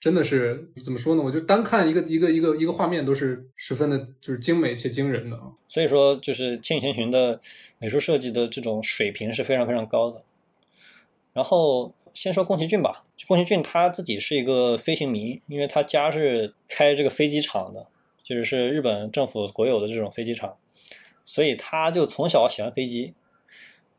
[0.00, 1.22] 真的是怎么说呢？
[1.22, 5.52] 我就单看一个一个一个一个画面都是十分的，就是精美且惊人的啊。
[5.68, 7.38] 所以说，就是《千与千寻》的
[7.78, 10.22] 美术设计的这种水平是非常非常高的。
[11.34, 17.86] 然后先说宫崎骏吧，宫崎骏他自己是一个飞行迷，因为他家是开这个飞机场的，
[18.22, 20.58] 就是是日本政府国有的这种飞机场，
[21.24, 23.14] 所以他就从小喜欢飞机，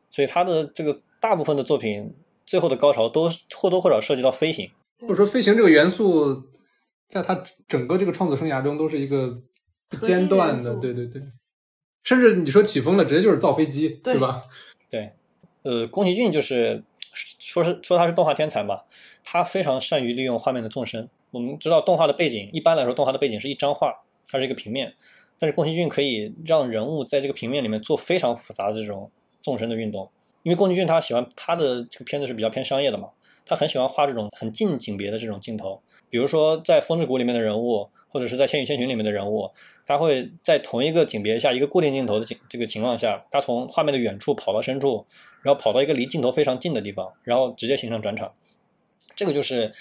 [0.08, 2.14] 所以他的这个大部分的作品
[2.46, 4.70] 最后的高潮都或多或少涉及到飞行。
[5.00, 6.44] 或者说飞行这个元素，
[7.08, 9.36] 在他整个这个创作生涯中都是一个
[9.88, 11.20] 不间断的，对对对。
[12.04, 14.40] 甚至你说起风了，直接就是造飞机，对对吧？
[14.88, 15.10] 对，
[15.64, 16.84] 呃，宫崎骏就是
[17.52, 18.80] 说是说他是动画天才嘛，
[19.22, 21.06] 他非常善于利用画面的纵深。
[21.30, 23.94] 我们知道动画的背景，一般来说动画的背景是一张画，
[24.26, 24.94] 它是一个平面，
[25.38, 29.10] 但是宫崎骏可以让人物在这个平面里面做非常复杂的这种
[29.42, 30.08] 纵深的运动。
[30.44, 33.10] 因为宫崎骏他喜欢他的这个片子是比较偏商业的嘛，
[33.44, 39.50] 他很喜欢画这种很近景别的这种镜头，比如说在《风之谷》里面的人物，或者是在《千与千寻》里面的人物，
[39.86, 45.06] 他会在同一个景别下一个固定镜头的景这个情况下，他从画面的远处跑到深处，
[45.40, 48.30] 然后跑到一个离镜头非常近的地方，然后直接形成转场。
[49.16, 49.72] 这个就是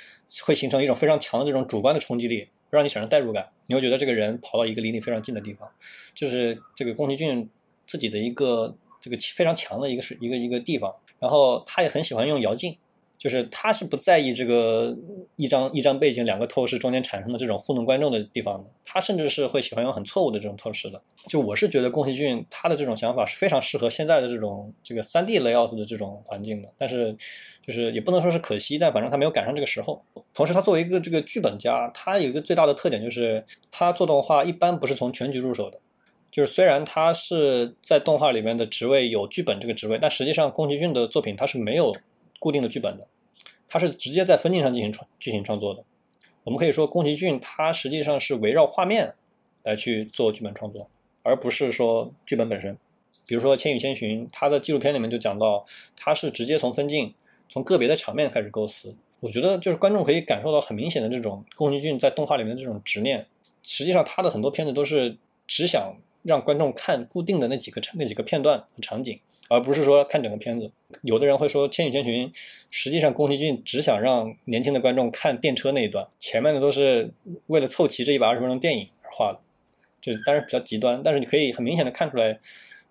[0.46, 3.50] 会形成一种非常强的这种主观的冲击力，让你产生代入感。
[3.68, 5.70] 你会觉得这个人跑到一个离你非常近的地方，
[6.16, 7.50] 就是这个宫崎骏
[7.86, 10.96] 自己的一个这个非常强的一个是一个一个地方。
[11.20, 12.78] 然后他也很喜欢用摇镜。
[13.22, 14.98] 就是他是不在意这个
[15.36, 21.00] 一张一张背景两个透视中间产生的这种糊弄观众的地方的，他甚至是会喜欢用很错误的这种透视的。
[21.28, 27.16] 就我是觉得宫崎骏他的这种想法是非常适合现在的这种这个三 D layout 的这种环境的，但是
[27.64, 30.04] 就是也不能说是可惜，但反正他没有赶上这个时候。
[30.34, 35.78] 同时，他作为一个这个剧本家，他有一个最大的特点就是他做动画一般不是从全局入手的，
[36.32, 41.96] 就是虽然他是在动画里面的职位有剧本这个职位，但实际上宫崎骏的作品他是没有。
[42.42, 43.08] 固定的剧本的，
[43.70, 45.84] 它是直接在分镜上进行创剧情创作的。
[46.44, 49.14] 我们可以说，宫崎骏他实际上是围绕画面
[49.62, 50.90] 来去做剧本创作，
[51.22, 52.76] 而不是说剧本本身。
[53.28, 55.64] 比如说《千与千寻》，他的纪录片里面就讲到，
[55.96, 57.14] 他是直接从分镜、
[57.48, 58.96] 从个别的场面开始构思。
[59.20, 63.28] 我觉得就是观众可以感受到很明显的这种宫崎骏在动画里面的这种执念。
[63.62, 69.20] 实际上，他的很多片子都是只想让观众看固定的那几个那几个片段和场景。
[69.52, 72.30] 而不是说看整个片子，有的人会说《千与千寻》，
[72.70, 77.12] 实际上宫崎骏只想让年轻的观众看电车那一段，前面的都是
[77.48, 79.40] 为了凑齐这一百二十分钟电影而画的，
[80.00, 81.02] 就当然比较极端。
[81.04, 82.40] 但是你可以很明显的看出来，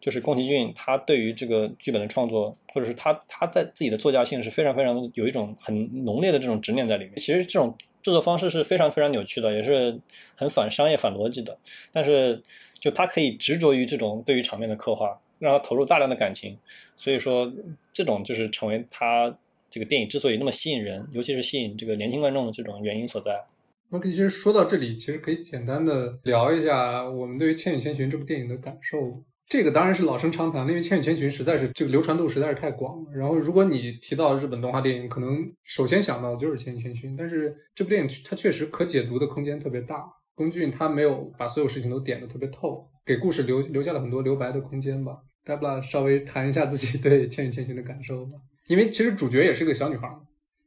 [0.02, 7.14] 就是宫崎骏他对于这个剧本的创作，或者是他他在自己的作家性是非常非常有一种很浓烈的这种执念在里面。
[7.16, 9.98] 其实这种制作方式是非常非常扭曲的，也是
[10.36, 11.56] 很反商业、反逻辑的。
[11.90, 12.42] 但是
[12.78, 15.18] 就他可以执着于这种对于场面的刻画。
[15.40, 16.56] 让他投入大量的感情，
[16.94, 17.52] 所以说
[17.92, 19.36] 这种就是成为他
[19.68, 23.42] 这个电影之所以那么吸引人，尤其是吸引这个年轻观众的这种原因所在。
[23.90, 29.20] OK，其实说到这里，其实可以简单的聊一下我们对于《千与千寻》这部电影的感受。
[29.48, 33.10] 这个当然是老生常谈，因为《千与千寻》实在是这个流传度实在是太广了。
[33.12, 40.04] 然后，如果你提到日本动画电影，可能首先想到的就是《千与千寻》，但是这部电影它确实可解读的空间特别大。
[40.36, 45.18] 宫俊他没有把所有事情都点的特别透，给故事留留下了很多留白的空间吧。
[45.44, 48.32] D e b l a 稍微谈一下自己对《千与千寻》的感受吧，
[48.68, 50.08] 因为其实主角也是个小女孩，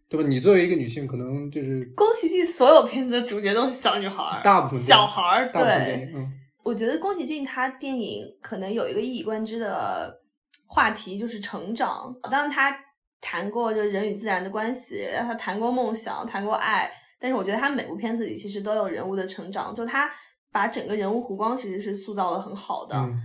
[0.10, 0.28] 对吧？
[0.28, 5.52] 你作为一个女性，可能就是宫崎骏所有片子的主角都是小女孩，大部分小孩儿。
[5.52, 6.28] 对，嗯，
[6.64, 10.22] 我觉得宫崎骏他电影可能有一个一以贯之的
[10.66, 12.16] 话题，就是成长。
[12.24, 12.76] 当然，他
[13.22, 20.10] 谈过就是人与自然的关系，他谈过梦想，谈过爱，但是我觉得他每部片子里其实都有人物的成长，就他
[20.52, 22.96] 把整个人物弧光其实是塑造的很好的。
[22.96, 23.18] 嗯，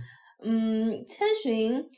[1.05, 1.89] 千寻，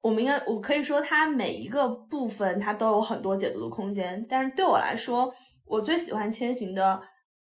[0.00, 4.24] 我们应该我可以说，它每一个部分它都有很多解读的空间。
[4.28, 5.32] 但是对我来说，
[5.64, 7.02] 我最喜欢千寻的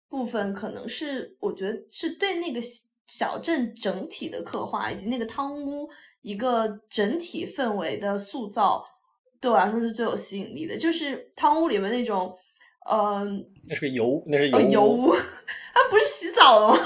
[0.09, 2.59] 部分，可能是我觉得是对那个
[3.05, 5.89] 小镇整体的刻画，以及那个汤屋
[6.21, 8.83] 一个整体氛围的塑造，
[9.41, 10.77] 对我来说是最有吸引力的。
[10.77, 12.37] 就是汤屋里面那种，
[12.91, 15.11] 嗯，那是个油，那是油屋，
[15.73, 16.75] 它不是洗澡的吗？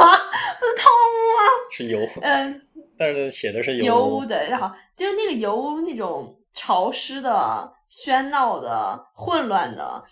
[0.60, 1.42] 不是汤屋吗？
[1.72, 2.62] 是油，嗯。
[3.02, 10.04] 但是写的是油污的，然后就是那个油污那种潮湿的、喧闹的、混乱的，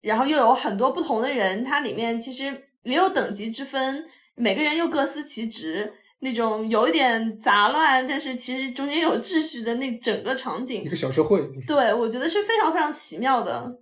[0.00, 4.04] 然后又有很多不同的人，它里面其实也有等级之分，
[4.34, 13.78] 每个人又各司其职，那种有一点杂乱，但是其实中间有秩序的那整个场景，一个小社会，对我觉得是非常非常奇妙的。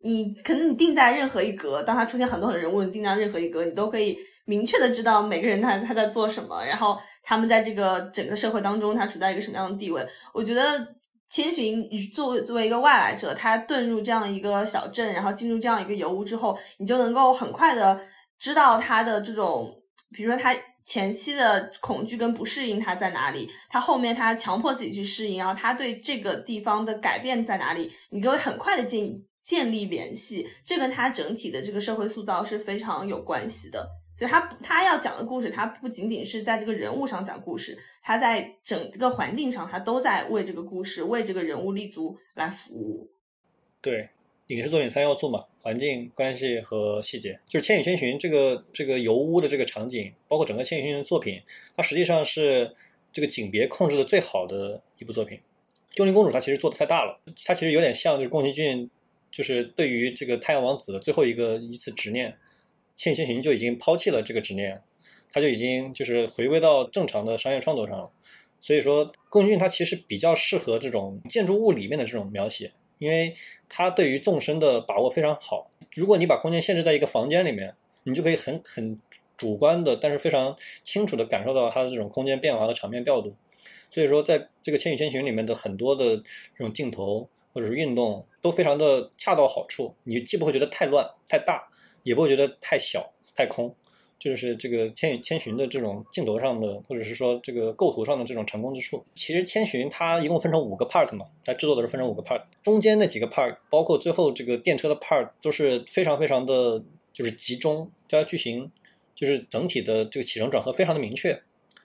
[0.00, 4.18] 你可能你定在任何一格，当它出现很多很人物，你定在任何一格，你都可以。
[4.46, 10.06] 明确的知道每个人他他在做什么，然后他们在这个整个社会当中他处在一个什么样的地位。
[10.32, 10.62] 我觉得
[11.28, 18.00] 千寻作为作为一个外来者，他遁入这样一个小镇，然后进入这样一个油屋之后，你就能够很快的
[18.38, 19.82] 知道他的这种，
[20.12, 33.84] 比如说他前期的恐惧跟不适应他在哪里，他后面他强迫自己去适应，然后他对这个地方的改变在哪里，你可以很快的建建立联系，这跟他整体的这个社会塑造是非常有关系的。
[34.16, 43.10] 所以他他要讲的故事，他不仅仅是在这个人物上讲故事，他在整个环境上，他都在为这个故事、为这个人物立足来服务。
[43.82, 44.08] 对，
[44.46, 47.38] 影视作品三要素嘛，环境、关系和细节。
[47.46, 51.42] 就是《千与千寻》这个这个油屋的这个场景，包括整个《千与千寻》作品，
[51.76, 52.72] 它实际上是
[53.12, 55.36] 这个景别控制的最好的一部作品。
[55.96, 58.88] 《幽灵公主》它其实做的太大了，它其实有点像就是宫崎骏，
[59.30, 62.34] 就是对于这个太阳王子的最后一个一次执念。
[62.96, 64.82] 千与千寻就已经抛弃了这个执念，
[65.30, 68.10] 他就已经就是回归到正常的商业创作上了。
[68.60, 73.34] 所以说，宫崎骏他其实比较适合这种建筑物里面的这种描写，因为
[73.68, 75.70] 他对于纵深的把握非常好。
[75.94, 77.74] 如果你把空间限制在一个房间里面，
[78.04, 78.98] 你就可以很很
[79.36, 83.36] 主观的，但是非常清楚的感受到它的这种空间变化和场面调度。
[83.90, 88.26] 所以说，在这个千与千寻里面的很多的这种镜头或者是运动。
[88.46, 91.66] 都非常的恰到好处，你既不会觉得太乱太大，
[92.06, 93.74] 也不会觉得太小太空。
[94.18, 99.04] 就是这个千与千寻的这种镜头上的，或者是说这个构图上的这种成功之处。
[99.14, 106.82] 其实千寻它一共分成五个 part 嘛，它制作的是分成五个 part，中间那几个 part，包括最后这个电车的 part，都是非常非常的，
[107.12, 108.72] 就是集中，加剧情
[109.14, 111.38] 就是整体的这个起承转合非常的明确，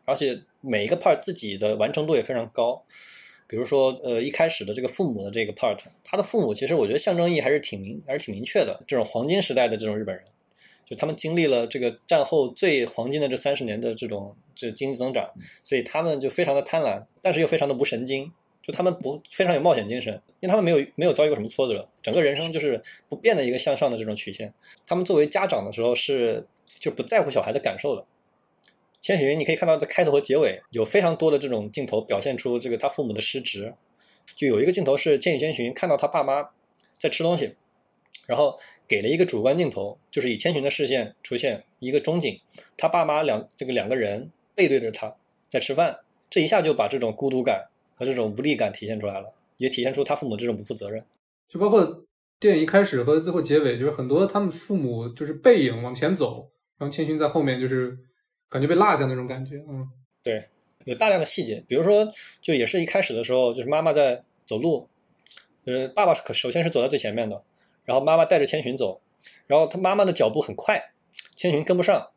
[0.05, 2.86] 而且每一个 part 自己的完成度也非常高。
[3.51, 8.81] 比如说，呃，一开始的这个父母的这个 part，他的父母其实我觉得象征意义还是挺明，还是挺明确的。
[8.87, 10.23] 这种黄金时代的这种日本人。
[10.85, 15.29] 就他们经历了这个战后最黄金的这三十年的这种这经济增长，
[15.65, 18.31] 所以他们就非常的贪婪，但是又非常的不神经。
[18.63, 24.53] 就他们不非常有冒险精神，因为他们没有没有遭遇过什么挫折，整个人生就是不变的一个向上的这种曲线。
[24.87, 26.47] 他们作为家长的时候是
[26.79, 28.05] 就不在乎小孩的感受的。
[29.01, 33.73] 千寻你可以看到在开头和结尾有非常多的这种镜头表现出这个他父母的失职。
[34.35, 36.51] 就有一个镜头是千与千寻看到他爸妈
[36.97, 37.55] 在吃东西，
[38.25, 38.59] 然后。
[38.87, 42.41] 给了一个主观镜头，就是以千寻的视线出现一个中景，
[42.75, 45.15] 他爸妈两这个两个人背对着他
[45.47, 45.99] 在吃饭，
[46.29, 51.05] 这一下就把这种孤独感和这种无力感体现出来了，也体现出他父母这种不负责任。
[51.47, 52.03] 就包括
[52.37, 57.97] 电影一开始和最后结尾，就是很多他们父母就是背影往前走，然后千寻在后面就是
[58.51, 59.63] 感觉被落下那种感觉。
[59.67, 59.89] 嗯，
[60.21, 60.47] 对，
[60.83, 62.07] 有大量的细节，比如说
[62.39, 64.87] 就也是一开始的时候，就是妈妈在走路，
[65.65, 67.41] 呃，爸爸可首先是走在最前面的。
[67.83, 69.01] 然后妈妈带着千寻走，
[69.47, 70.91] 然后他妈妈的脚步很快，
[71.35, 72.09] 千寻跟不上，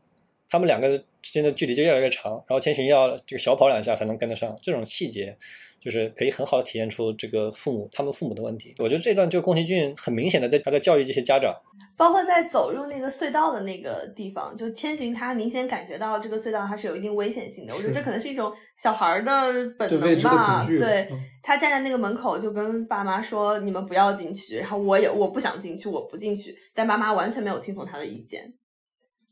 [0.51, 4.57] 他们两个之间的距离就越来越长，然后千寻要这个小跑两下才能跟得上。
[4.61, 5.37] 这种细节
[5.85, 8.75] 就是可以很好的体现出这个父母他们父母的问题。
[8.79, 11.55] 我觉得这段就宫崎骏很明显的在他在教育这些家长。
[11.97, 17.75] 包括在走入那个隧道的那个地方，就千寻他明显感觉到这个隧道它是有一定危险性的。
[17.75, 19.31] 我觉得这可能是一种小孩的
[19.79, 20.67] 本能吧。
[20.67, 21.09] 对，
[21.41, 26.57] 他站在那个门口就跟爸妈说：“你们不要进去。”然后我也我不想进去，我不进去。
[26.75, 28.55] 但妈妈完全没有听从他的意见。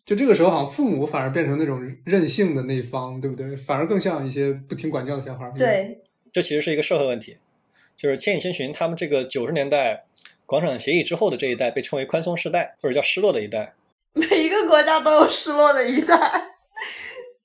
[0.04, 3.56] 就这个时候，好像父母反而变成那种任性的那一方，对不对？
[3.56, 5.48] 反而更像一些不听管教的小孩。
[5.56, 6.01] 对，
[6.32, 7.36] 这其实是一个社会问题，
[7.96, 10.04] 就是千与千寻他们这个九十年代。
[10.44, 13.72] 广场协议之后的这一代被称为宽松时代，或者叫失落的一代。
[14.12, 16.14] 每一个国家都有失落的一代。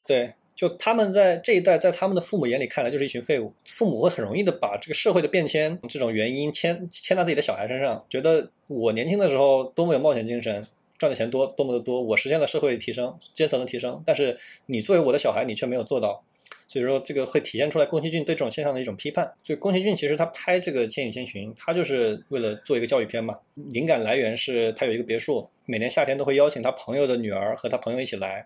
[0.06, 3.54] 对，就他们在这一代，在他们的父母眼里看来就是一群废物。
[3.66, 10.68] 父母会很容易的把这个社会的变迁这种原因牵牵到自己的小孩身上，觉得我年轻的时候多么有冒险精神，
[10.98, 16.26] 赚的钱多多么的多，我实现了社会提升、阶层的提升，但是你作为我的小孩，你却没有做到。
[16.70, 19.26] 所以说，这个会体现出来宫崎骏对这种现象的一种批判。
[19.42, 23.34] 所以，宫崎骏其实他拍这个《千与千寻》，他就是为了做一个教育片嘛。
[23.72, 28.46] 灵感来源是他有一个别墅，每年夏天都会邀请他朋友的女儿和他朋友一起来。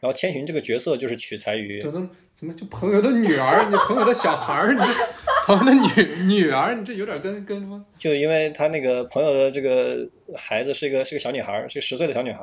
[0.00, 4.80] 然后，千寻这个角色就是取材于怎么怎么就朋友的女儿，你朋友的小孩儿，你
[5.44, 7.84] 朋友的女女儿，你这有点跟跟什么？
[7.98, 12.40] 就因为他那个朋友的这个孩子是一个是个小女孩，是个十岁的小女孩，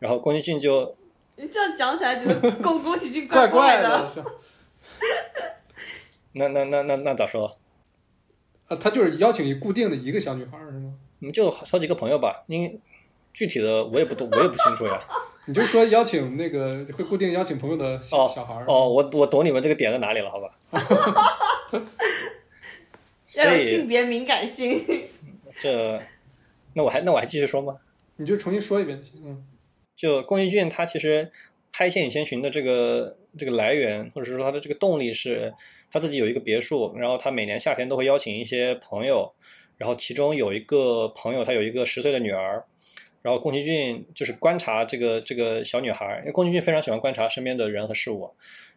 [0.00, 0.96] 然后宫崎骏就。
[1.36, 4.10] 你这样讲起来，觉得宫宫崎骏怪怪的。
[6.34, 7.56] 那那那那那咋说？
[8.68, 10.94] 啊，他就是邀请一固定的一个小女孩是吗？
[11.18, 12.80] 你就好几个朋友吧，因
[13.32, 15.00] 具体的我也不懂，我也不清楚呀。
[15.46, 20.50] 你就说邀请那个会固定邀请朋友的小小孩哦，我我懂你们这个点在哪里了，好吧？
[23.34, 25.08] 要有性别敏感性。
[25.58, 26.00] 这，
[26.74, 27.76] 那我还那我还继续说吗？
[28.16, 29.44] 你就重新说一遍就行，嗯。
[30.02, 31.30] 就宫崎骏他其实
[31.70, 35.54] 拍《千与千寻》的这个这个来源，或者是说他的这个动力是，
[35.92, 39.32] 他自己有一个别墅，然后他每年夏天都会邀请一些朋友，
[39.78, 42.64] 然后其中有一个朋友他有一个十岁的女儿，
[43.22, 48.28] 然后宫崎骏就是观察这个这个小女孩，因为宫崎骏非常喜欢观察身边的人和事物，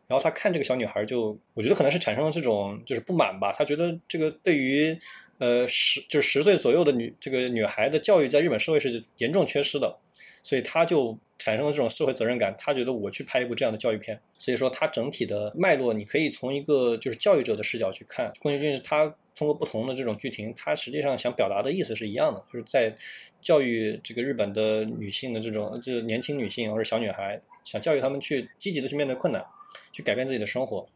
[0.06, 4.96] 然后他看这个小女孩就，我觉得可能是产生了这种就是不满吧，他觉得这个对于
[5.40, 9.98] 呃十就是十岁左右的女这个女孩的教育在日本社会是严重缺失的。
[10.46, 14.20] 所以他就产生了这种社会责任感，他觉得我去拍一部这样的教育片。
[14.38, 18.32] 所以说，他整体的脉络，你可以从一个就是教育者的视角去看。
[18.40, 22.94] 宫崎骏他通过不同的这种剧情，他实际上想表达的意思是一样的，就是在
[23.42, 29.44] 教育这个日本的女性的这种，就是年轻女性或者小女孩，想教育他们去积极的去面对困难，
[29.92, 30.88] 去改变自己的生活。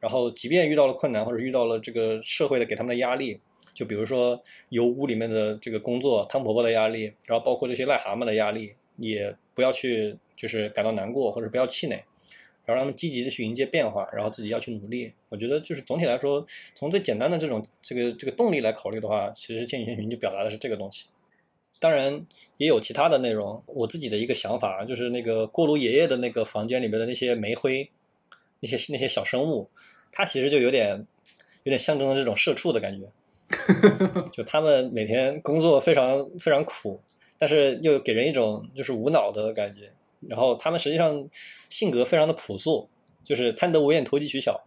[0.00, 3.38] 然后，即便遇到了困难或者遇到了这个社会的给他们的压力。
[3.74, 11.96] 就比如说油屋里面的这个工作，汤婆婆的压力，然后包括这些癞蛤蟆的压力，也不要去就是感到难过或者不要气馁，
[12.64, 15.12] 然后让他们积极的去迎接变化，然后自己要去努力。
[15.28, 21.06] 我觉得就是总体来说，从最简单的这种这个这个动力来考虑的话，其实《千与千寻》就表达的是这个东西。
[21.78, 22.26] 当然
[22.56, 23.62] 也有其他的内容。
[23.66, 27.90] 我自己的一个想法就是那个锅炉爷爷的那个房间里面的那些煤灰，
[28.60, 29.68] 那些那些小生物，
[30.10, 31.06] 它其实就有点
[31.64, 33.06] 有点象征的这种社畜的感觉。
[34.32, 37.00] 就他们每天工作非常非常苦，
[37.38, 39.90] 但是又给人一种就是无脑的感觉。
[40.28, 41.28] 然后他们实际上
[41.68, 42.88] 性格非常的朴素，
[43.22, 44.60] 就是贪得无厌、投机取巧，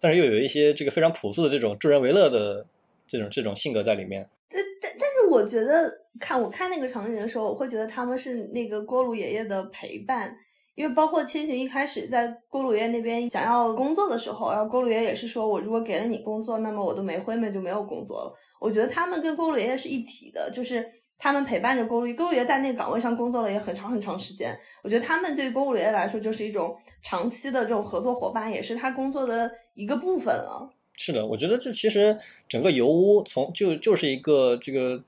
[0.00, 2.66] 但是又有一些这个非常朴素的这种助人为乐的
[3.06, 4.28] 这种这种性格在里面。
[4.48, 10.36] 但但但是我觉得看我看那个场景的时候，我会觉得他们是那个锅炉爷爷的陪伴。
[10.76, 18.34] 因为包括千寻一开始在锅炉爷爷那边想要工作的时候，然后锅炉爷爷也是说，我如果给了你工作，那么我的煤灰们就没有工作了。
[18.60, 20.84] 我觉得他们跟锅炉爷爷是一体的，就是
[21.18, 24.56] 他们陪伴着锅炉锅炉爷爷在那个岗位上工作了也很长很长时间。
[24.82, 30.70] 我觉得他们对于锅炉爷来说就是一种长期的这种合作伙伴，也是他工作的一个部分了。
[30.96, 32.16] 是的，我觉得这其实
[32.48, 35.02] 整个油屋从就就是一个这个，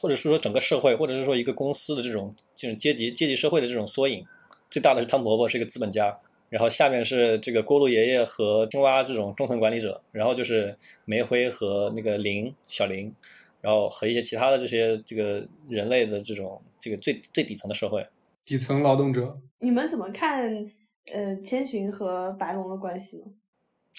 [0.00, 4.26] 或者是说整个社会，或者是说一个公司的这种这种阶级阶级社会的这种缩影。
[4.68, 13.14] 最大的是汤婆婆，是一个资本家，然后下面是这个锅炉爷爷和青蛙这种中层管理者，然后就是煤灰和那个林小林，
[13.60, 18.06] 然后和一些其他的这些这个人类的这种这个最最底层的社会，
[18.44, 19.38] 底层劳动者。
[19.60, 20.70] 你们怎么看
[21.12, 23.24] 呃千寻和白龙的关系呢？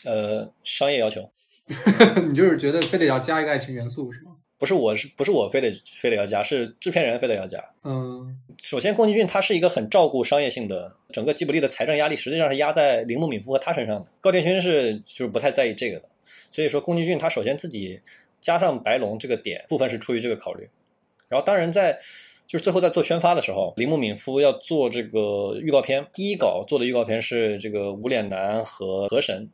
[0.05, 1.29] 呃，商业要求，
[2.29, 4.37] 你就是觉得非得要加一个爱情元素是吗？
[4.57, 7.63] 不是我是不是我非得非得要加，是制片人非得要加。
[7.83, 14.09] 嗯，首先宫崎骏他是一个很照顾商业性的，整个吉卜力的财政压力实际上是压在铃木敏夫和他身上的。
[14.19, 16.09] 高田勋是就是不太在意这个的，
[16.51, 18.01] 所以说宫崎骏他首先自己
[18.41, 20.69] 加上白龙这个点部分是出于这个考虑，
[21.27, 21.99] 然后当然在
[22.47, 29.49] 就是最后在做宣发的时候，铃木敏夫要做这个预告片，第一稿做的预告片是这个无脸男和河神。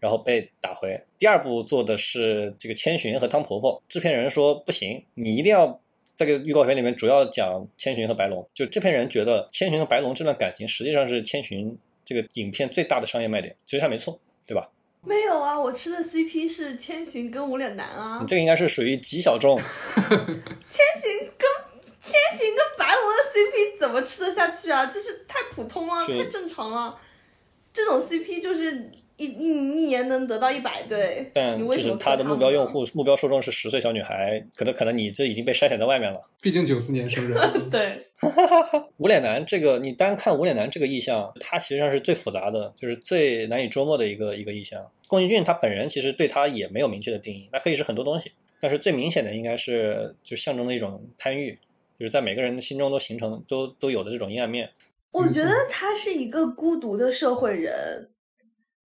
[0.00, 0.98] 然后被打回。
[1.18, 3.82] 第二部做的是这个千寻和汤婆婆。
[3.86, 5.78] 制片人说不行，你一定要
[6.16, 8.48] 在这个预告片里面主要讲千寻和白龙。
[8.54, 14.18] 就制片人觉得千寻和白龙这段感情实际上是千寻这个影片最大的商业卖点，其实还没错，
[15.02, 18.18] 没有啊，我吃的 CP 是千寻跟无脸男啊。
[18.20, 19.56] 你这个应该是属于极小众。
[19.96, 21.48] 千寻跟
[22.00, 24.86] 千寻跟白龙的 CP 怎么吃得下去啊？
[24.86, 26.98] 就是太普通了，太正常了。
[27.72, 28.90] 这种 CP 就是。
[29.20, 36.18] 一一一年能得到一百对，但就是他的目标用户目标受众是十岁小女孩，可能可能你这已经被筛选在外面了。
[36.40, 37.38] 毕竟九四年生人。
[37.70, 38.06] 对。
[38.96, 44.82] 无脸男这个，你单看无脸男这个意象，它实际上是最复杂的，就是最难以捉摸的一个一个意象。
[45.06, 51.58] 宫崎骏他本人其实对他也没有明确的定义，那可以是很多东西，但是最明显的应该是就象征的一种贪欲，
[51.98, 54.70] 就是在每个人的心中都形成都都有的这种阴暗面。
[55.12, 58.08] 我觉得他是一个孤独的社会人。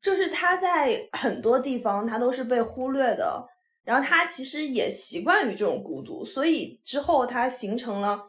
[0.05, 3.43] 就是他在很多地方他都是被忽略的，
[3.83, 8.21] 然后他其实也习惯于这种孤独，所以之后他形成了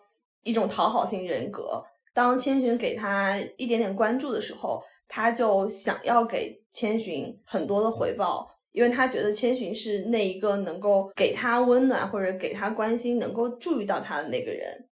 [0.43, 1.85] 一种讨好型人格。
[2.15, 14.89] 当千寻给他一点点关注的时候，他就想要给千寻很多的回报，因为他觉得千寻是那一个能够给他温暖或者给他关心、能够注意到他的那个人。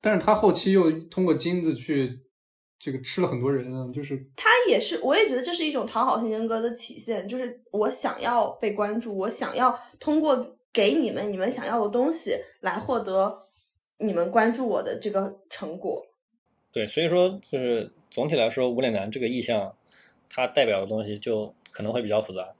[0.00, 2.25] 但是他后期又通过金子去。
[2.78, 13.42] 这个吃了很多人啊，就是他也是，我也觉得这是一种讨好型人格的体现，就是我想要被关注，我想要通过给你们你们想要的东西来获得
[13.98, 16.06] 你们关注我的这个成果。
[16.70, 19.74] 对，所以说就是总体来说，无脸男这个意象，
[20.28, 22.54] 它代表的东西就可能会比较复杂，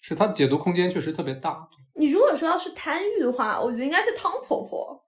[0.00, 1.68] 是它解读空间确实特别大。
[1.94, 5.00] 你如果说要是贪欲的话，我觉得应该是汤婆婆，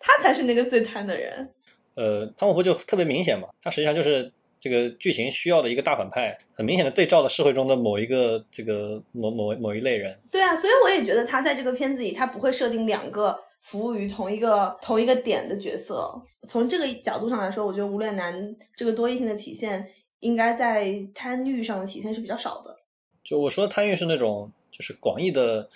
[0.00, 1.54] 她才是那个最贪的人。
[1.98, 10.16] 呃，汤姆福就特别明显嘛，他实际上就是这个剧情需要的一个大反派，很明显的对照了社会中的某一个这个某某某一类人。
[10.30, 16.22] 对啊，所以我也觉得他在这个片子里，他不会设定两个服务于同一个同一个点的角色。
[16.48, 19.84] 从这个角度上来说，我觉得无脸男这个多异性的体现，
[20.20, 22.76] 应该在贪欲上的体现是比较少的。
[23.24, 25.68] 就我说的贪欲是那种就是广义的。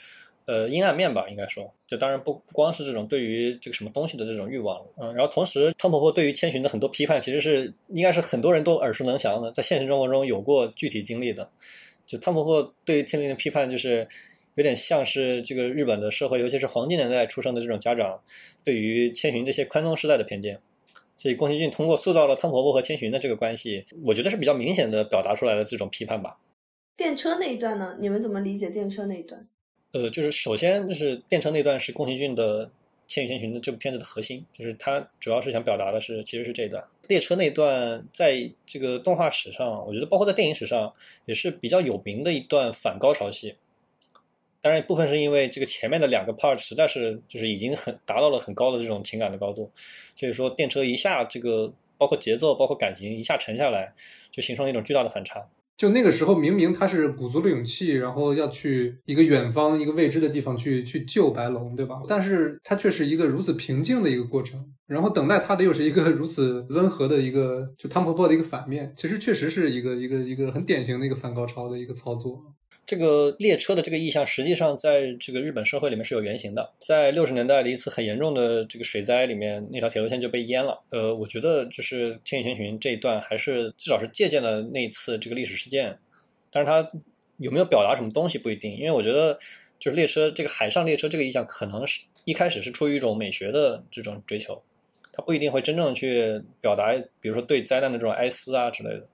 [0.45, 11.51] 呃，阴暗面吧，应该说，就当然不不光是这种对于这个什么东西的这种欲望，嗯，然后同时汤婆婆对于千寻的很多批判，其实是应该是很多人都耳熟能详的，在现实生活中有过具体经历的。
[12.05, 14.07] 就汤婆婆对于千寻的批判，就是
[14.57, 18.20] 有点像是这个日本的社会，尤其是黄金年代出生的这种家长
[18.64, 20.61] 对于千寻这些宽松时代的偏见。
[21.16, 26.38] 所以宫崎骏通过塑造了汤婆婆和千寻的这个关系，我觉得是比较明显的表达出来的这种批判吧。
[26.97, 27.97] 电车那一段呢？
[28.01, 29.47] 你们怎么理解电车那一段？
[29.93, 32.66] 呃，就是首先就是电车那段是宫崎骏的
[33.07, 40.93] 《千与千寻》的这部片子的核心，就是他主要是想表达的是，其实是这一段列车那段，在这个动画史上，我觉得包括在电影史上
[41.26, 43.55] 也是比较有名的一段反高潮戏。
[44.62, 49.70] 当然，部分是因为这个前面的两个 part 实在是就是已经很达到了很高的这种情感的高度，
[50.14, 53.93] 所以说电车一下这个包括节奏、包括感情一下沉下来，
[54.30, 55.47] 就形成了一种巨大的反差。
[55.77, 62.01] 就那个时候，明明他是鼓足了勇气，然后要去一个远方、一个未知的地方去去救白龙，对吧？
[62.07, 68.93] 但是他却是一个如此平静的一个过程，然后等待他的又是一个 如此温和的一个，就汤婆婆的一个反面。
[68.97, 72.41] 其实确实是一个一个一个很典型的一个反高潮的一个操作。
[72.85, 76.72] 这个列车的这个意象，实际上在这个日本社会里面是有原型的。
[76.78, 80.83] 在六十年代的一次很严重的这个水灾里面，那条铁路线就被淹了。
[80.91, 85.97] 呃，我觉得就是《千与千寻》这一段，还是至少是借鉴了那次这个历史事件。
[86.51, 86.87] 但是它
[87.39, 89.39] 有没有表达什么东西不一定，因为我觉得
[89.78, 94.61] 就是列车这个海上列车这个意象，可能是一开始是出于一种美学的这种追求，
[95.12, 99.07] 它不一定会真正去表达，比如说对灾难的这种哀思啊之类的。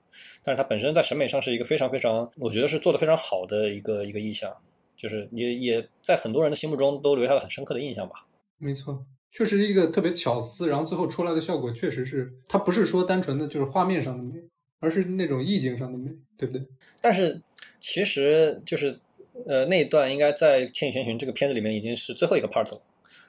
[0.43, 4.55] 但是它本身在审美上是一个非常非常，我觉得是做的非常好的一个一个意象，
[4.95, 8.25] 就是也也在很多人的心目中都留下了很深刻的印象吧。
[8.57, 14.41] 没错，确实一个特别巧思，然后最后出来的效果确实是，它不是说单纯的就是画面上的美，
[14.79, 16.65] 而是那种意境上的美，对不对？
[17.01, 17.41] 但是
[17.79, 18.99] 其实就是
[19.45, 22.81] 呃那一段应该在《千与千寻》这个片子里面已经是最后一个 part 了，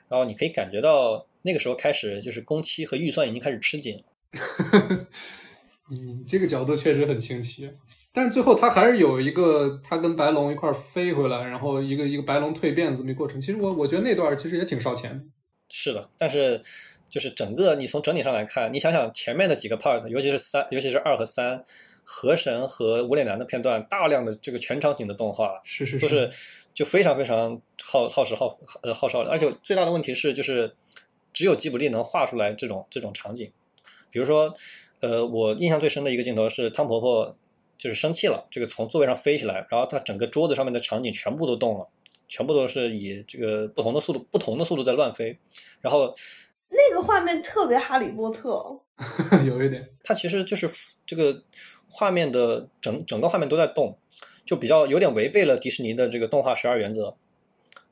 [0.08, 4.02] 然后你可以感觉到那个时候开始就是工期和预算已经开始吃紧了。
[5.90, 7.68] 嗯，这个角度确实很清晰，
[8.12, 13.40] 但是最后他还是有一个他跟白龙一块飞回来，然后一个一个白龙蜕变这么一过程。
[13.40, 15.28] 其实我我觉得那段其实也挺烧钱。
[15.68, 16.62] 是的，但是
[17.08, 21.64] 就是整个你从整体上来看，你想想前面的几个 part，尤其是三，尤其是二和三，
[22.04, 26.30] 河神和无脸男的片段，大量的这个全场景的动画，是是就是
[26.72, 30.72] 就非常非常耗耗时耗呃耗烧，而且最大的问题是就是
[31.32, 33.50] 只有吉卜力能画出来这种这种场景，
[34.10, 34.54] 比如说。
[35.00, 37.36] 呃，我印象最深的一个镜头是汤婆婆
[37.78, 41.88] 就是生气了，这个从座位上飞起来，然后她整个桌子上面的场景全部都动了，
[42.28, 45.38] 全部都是以这个不同的速度、不同的速度在乱飞，
[45.80, 46.14] 然后
[46.68, 48.80] 那个画面特别哈利波特，
[49.46, 50.68] 有一点，它其实就是
[51.06, 51.42] 这个
[51.88, 53.96] 画面的整整个画面都在动，
[54.44, 57.16] 就比较有点违背了迪士尼的这个动画十二原则。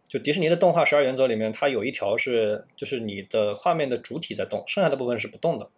[0.06, 5.68] 就迪士尼的动画十二原则里面，它有一条是就是你的画面的主体在动，剩下的部分是不动的。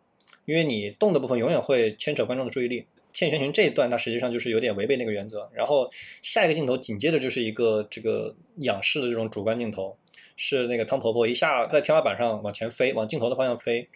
[0.51, 2.81] 因为你动的部分永远会牵扯观众的注意力，
[3.13, 5.49] 《千与千寻》这一段它实际上就是有点违背那个原则。
[5.55, 5.89] 然后
[6.23, 9.97] 下一个镜头紧接着就是一个这个仰视的这种主观镜头，
[10.35, 13.89] 是那个汤婆婆一下在天花板上往前飞，往镜头的方向飞，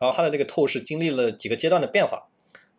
[0.00, 2.26] 然后它的这个透视经历了几个阶段的变化，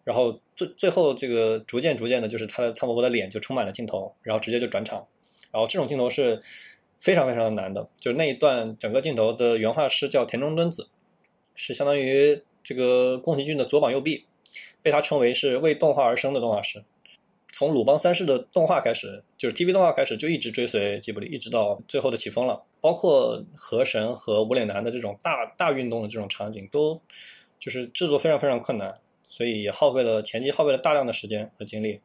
[0.03, 5.07] 然后最最后这个逐渐逐渐的，就是她的汤婆婆的脸就充满了镜头，然后直接就转场，
[5.51, 6.41] 然后这种镜头是
[6.99, 10.89] 非常非常的难的，就是那一段整个镜头的原画师叫田中敦子，
[11.55, 12.43] 是相当于。
[12.64, 14.26] 这个宫崎骏的左膀右臂，
[14.82, 16.84] 被他称为是为动画而生的动画师。
[17.53, 22.64] 从鲁邦三世的动画开始，就是 TV 动画开始，就一直追随吉卜力，一直到最后的起风了。
[22.80, 27.01] 包括河神和无脸男的这种大大运动的这种场景，都
[27.59, 28.95] 就是制作非常非常困难，
[29.28, 31.99] 所以也耗费了前期耗费了大量的时间和精力，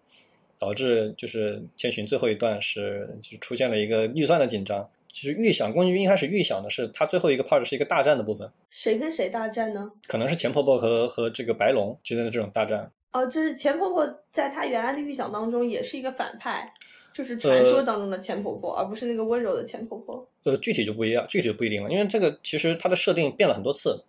[0.59, 4.91] 导致就是千寻最后一段是就出现了一个预算的紧张。
[5.17, 8.47] 就是预想，宫崎骏一开始预想的是，他最后一个 part 是一个大战的部分。
[8.69, 9.91] 谁跟谁大战呢？
[10.07, 12.93] 可能是钱婆婆和和这个白龙之间的这种大战。
[13.13, 16.71] 哦，就是钱婆婆在他原来的预想当中也是一个反派，
[17.15, 20.29] 就是传说当中的钱婆婆，而不是那个温柔的钱婆婆。
[20.45, 24.05] 呃，具体就不一样，具体就不一定了，因为这个其实它的设定变了很多次。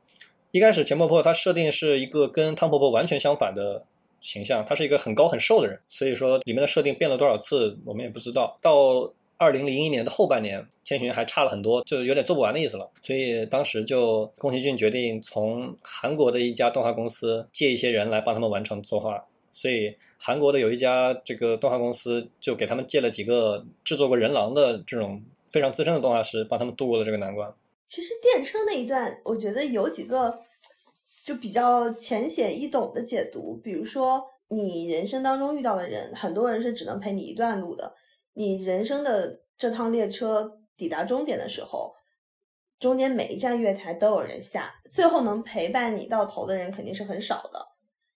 [0.52, 3.86] 一开始钱婆婆她设定是一个跟汤婆婆完全相反的
[4.20, 8.60] 形象，她是一个很高很瘦的人，所以说里面的设定变了多少次我们也不知道。
[8.62, 12.90] 到二零零一年的后半年，千寻还差了很多，就有点做不完的意思了。
[13.02, 19.24] 所以当时就宫崎骏决定从韩国的一家动画公司借一些人来帮他们完成作画。
[19.54, 25.22] 所以韩国的有一家这个动画公司就给他们借了几个制作过人狼的这种
[25.52, 27.52] 非常资深的动画师，帮他们度过了这个难关。
[27.88, 30.34] 其实电车那一段，我觉得有几个
[31.24, 37.96] 就比较浅显易懂的解读，比如说你人生当中遇到的人，很多人是只能陪你一段路的。
[38.38, 41.96] 你人生的这趟列车抵达终点的时候，
[42.80, 47.68] 中间每一站月台都有人下，最后能陪伴你到头的人肯定是很少的。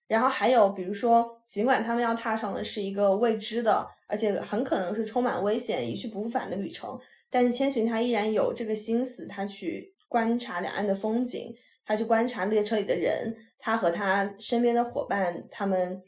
[0.06, 6.96] 然后还有，比如说，尽管他们要踏上的是一个未知的，而且很可能是充满危险、一去不复返的旅程，
[7.28, 11.52] 但是千寻他依然有这个心思，他去观察两岸的风景，
[11.84, 16.00] 他去观察列车里的人，他和他身边的伙伴，他们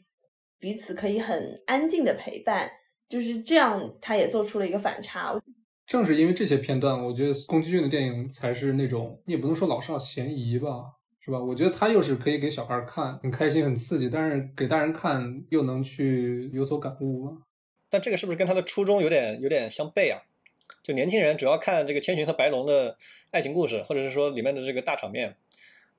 [0.57, 2.71] 彼此可以很安静的陪伴。
[3.07, 5.39] 就是这样，他也做出了一个反差。
[5.85, 11.39] 正是因为这些片段，我觉得宫崎骏的电影才是那种你也不能说老少咸宜吧，是吧？
[11.39, 17.37] 我觉得他又是可以给小孩看，很开心、很刺激，但是给大人看又能去有所感悟。
[17.89, 20.21] 但这个是不是跟他的初衷有点有点相悖啊？
[20.81, 22.97] 就年轻人主要看这个千寻和白龙的
[23.31, 25.35] 爱情故事，或者是说里面的这个大场面，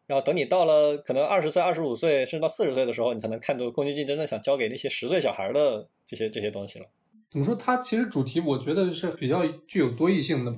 [0.06, 6.86] 然后等你到了可能二十岁、二十五岁，甚至到四十岁的时候，你才能看到宫崎骏真的想教给那些十岁小孩的这些这些东西了。
[7.30, 7.54] 怎么说？
[7.54, 10.54] 它其实主题我觉得是比较具有多义性的。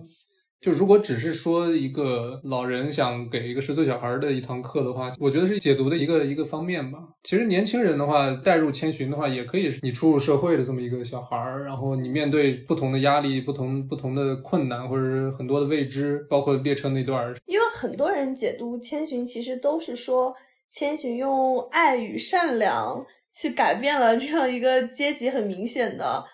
[0.60, 6.98] 就如果只是说一个老人想给一个十岁小孩的一堂课的话，我觉得是解读的一个一个方面吧。
[7.22, 17.32] 其实年轻人的话，带入千寻的话，也可以是你初入社会的这么一个小孩儿，然后你面对不同的压力、不同不同的困难，或者是很多的未知，包括列车那段。
[17.46, 20.34] 因为很多人解读千寻，其实都是说
[20.68, 26.24] 千寻用爱与善良去改变了这样一个阶级很明显的，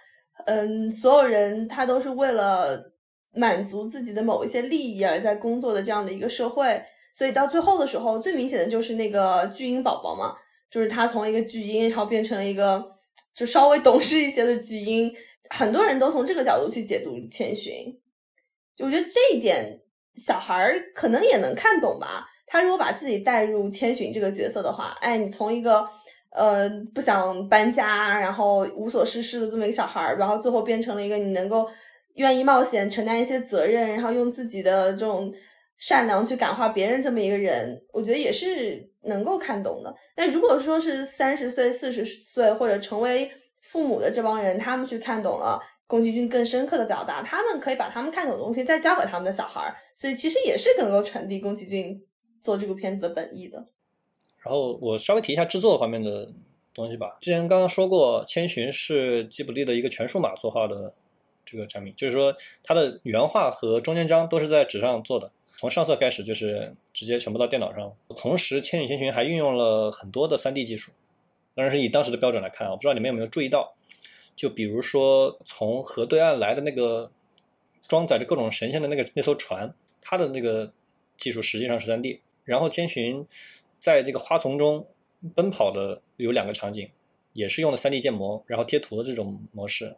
[0.46, 2.93] 嗯，所有人他都是为了。
[3.34, 6.82] 满足自己的某一些利益而在工作的这样的一个社会，
[7.12, 10.34] 所以到最后的时候，最明显的就是那个巨婴宝宝嘛，
[10.70, 12.92] 就是他从一个巨婴，然后变成了一个
[13.34, 15.12] 就稍微懂事一些的巨婴。
[15.50, 17.74] 很多人都从这个角度去解读千寻，
[18.78, 19.80] 我觉得这一点
[20.16, 22.26] 小孩儿可能也能看懂吧。
[22.46, 25.88] 他如果把自己带入千寻这个角色的话，哎，你从一个
[26.30, 31.68] 呃不想搬家，然后无所事事的这么一个小孩儿，然后最后变成了一个你能够。
[32.14, 35.32] 愿意冒险承担一些责任，然后用自己的这种
[35.76, 39.94] 善良去感化别人，这么一个人，我觉得也是能够看懂的。
[40.16, 52.00] 那如果说是三十岁、四十岁或者成为父母的这帮人，他们去看懂了宫崎骏更深刻的表达，他们可以把他们看懂的东西再教给他们的小孩儿，所以其实也是能够传递宫崎骏
[52.40, 53.66] 做这部片子的本意的。
[54.42, 56.30] 然后我稍微提一下制作方面的
[56.72, 57.18] 东西吧。
[57.20, 60.94] 之前刚刚说过，《千寻》是吉卜力的一个全数码作画的。
[61.44, 67.94] 这个产品就是说，它的原画和中间章都是在纸上做的，从上色开始就是直接全部到电脑上。
[68.16, 70.92] 同时，《千与千寻》还运用了很多的 3D 技术，
[71.54, 72.70] 当然是以当时的标准来看啊。
[72.70, 73.74] 我不知道你们有没有注意到，
[74.34, 77.10] 就比如说从河对岸来的那个
[77.86, 80.72] 装载着各种神仙的那个那艘船，它的那个
[81.16, 82.20] 技术实际上是 3D。
[82.44, 83.26] 然后，千寻
[83.78, 84.86] 在这个花丛中
[85.34, 86.90] 奔跑的有两个场景，
[87.32, 89.96] 也是用的 3D 建模，然后贴图的这种模式。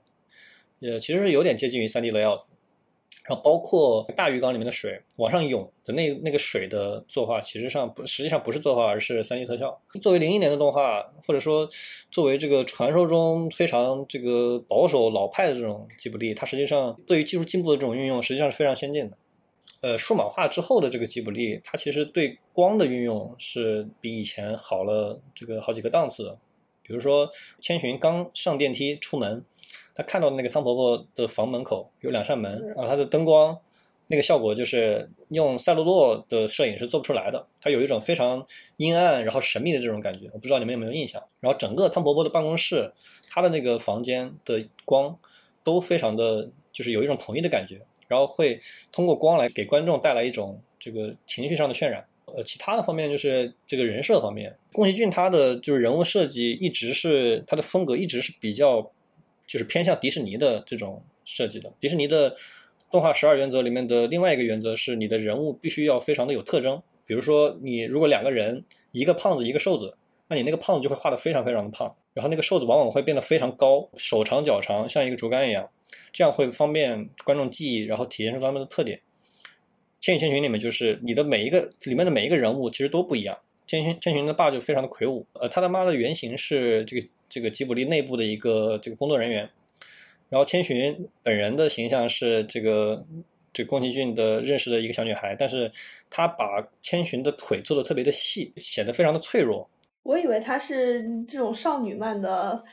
[0.80, 2.42] 呃，其实是有点接近于 3D layout，
[3.24, 9.80] 然后包括大鱼缸里面的水往上涌的那那个水的作画，其实上不实际上不是作画，而是 3D 特效。
[10.02, 11.68] 作为零一年的动画，或者说
[12.10, 19.16] 作为这个传说中非常这个保守老派的这种吉卜力，它实际上对于技术进步的这种运用，实际上是非常先进的。
[19.80, 26.36] 呃，数码化之后的这个吉卜力，它其实对光的运用是比以前好了这个好几个档次。
[26.82, 29.42] 比如说千寻刚上电梯出门。
[29.96, 33.58] 他看到的那个汤婆婆的房门口有两扇门，然后它的灯光
[34.08, 41.22] 那个效果就是用赛璐珞的摄影是做不出来的，它有一种非常阴暗然后神秘的这种感觉，我不知道你们有没有印象。
[41.40, 42.92] 然后整个汤婆婆的办公室，
[43.30, 45.18] 她的那个房间的光
[45.64, 48.60] 都非常的，就是有一种统一的感觉，然后会
[48.92, 52.04] 通过光来给观众带来一种这个情绪上的渲染。
[52.26, 58.92] 呃，其他的方面就是这个人设方面，宫崎骏他的就是人物设计一直是他的风格一直是比较。
[59.46, 61.72] 就是偏向迪士尼的这种设计的。
[61.80, 62.34] 迪士尼的
[62.90, 66.82] 动画十二原则里面的另外一个原则是，你的人物必须要非常的有特征。
[67.04, 69.96] 比如说，你如果两个人，一个胖子，一个瘦子，
[70.28, 75.70] 那你那个胖子就会画的非常非常的胖，然后那个瘦子往往会变得非常高，手长脚长，像一个竹竿一样，
[76.12, 79.00] 这样会方便观众记忆，然后体现出他们的特点。
[80.00, 83.38] 千与千寻里面就是你的每一个里面的每一个人物其实都不一样。
[83.66, 89.50] 千寻千寻的爸就非常的魁梧，呃，他的妈的原型是这个这个吉卜力内部的一个这个工作人员，
[90.28, 93.04] 然后千寻本人的形象是这个
[93.52, 95.70] 这宫崎骏的认识的一个小女孩，但是
[96.08, 99.68] 他把千寻的腿做的特别的细，显得非常的脆弱。
[100.04, 102.64] 我以为他是这种少女漫的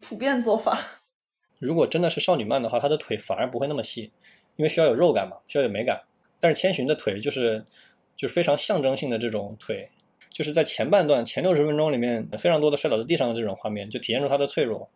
[0.00, 0.76] 普遍做法。
[1.60, 4.10] 如果真的是少女漫的话，她的腿反而不会那么细，
[4.56, 6.02] 因为需要有肉感嘛，需要有美感。
[6.40, 7.64] 但是千寻的腿就是
[8.16, 9.88] 就是非常象征性的这种腿。
[10.36, 14.90] 就是在前半段前六十分钟里面，非常多的摔倒在地上的这种画面，就体现出他的脆弱。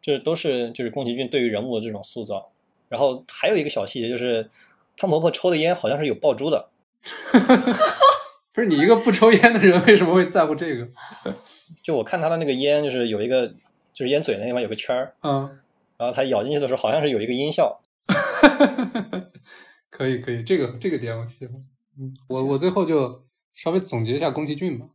[0.00, 2.50] 这都是就是宫崎骏对于人物的这种塑造。
[2.88, 4.48] 然后还有一个小细节，就是
[4.96, 6.70] 汤婆婆抽的烟好像是有爆珠的。
[8.54, 10.88] 不是你一个不抽烟的人，为什么会在乎这个？
[11.82, 13.46] 就我看他的那个烟，就是有一个
[13.92, 15.58] 就是烟嘴那地方有个圈儿，嗯，
[15.98, 17.78] 然后他咬进去的时候，好像是有一个音效。
[19.90, 21.62] 可以可以，这个这个点我喜欢。
[22.00, 23.27] 嗯，我我最后就。
[23.52, 24.86] 稍微总结一下宫崎骏吧，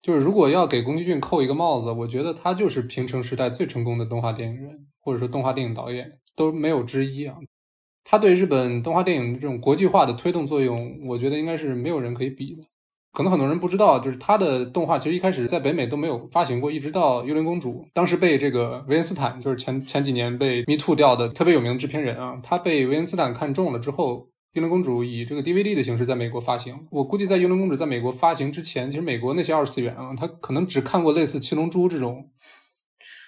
[0.00, 7.36] 就是如果要给宫崎骏扣一个帽子，我觉得他就是平成时代最成功的动画电影人，或者说动画电影导演都没有之一啊。
[8.04, 12.62] 他对日本动画电影这种国际化的推动作用，我觉得应该是没有人可以比的。
[13.12, 24.31] 可能很多人不知道，就是他的动画其实一开始在北美都没有发行过，一直到《幽灵公主》当时被这个维恩斯坦，就是前前几年被 Me Too 掉的特别有名的制片人啊，他被维恩斯坦看中了之后。
[24.52, 26.86] 幽灵公主》以这个 DVD 的形式在美国发行。
[26.90, 32.28] 我估计在《幽灵公主》在美国发行之前，其实美国那些二次元啊，他可能只看过类似《七龙珠》这种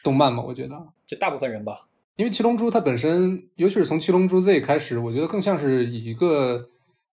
[0.02, 0.42] 动漫嘛。
[0.42, 6.68] 我觉得，就大部分人吧，因为《七龙珠》它本身，尤其是从《七龙珠 Z》开始，我觉得更像是以一个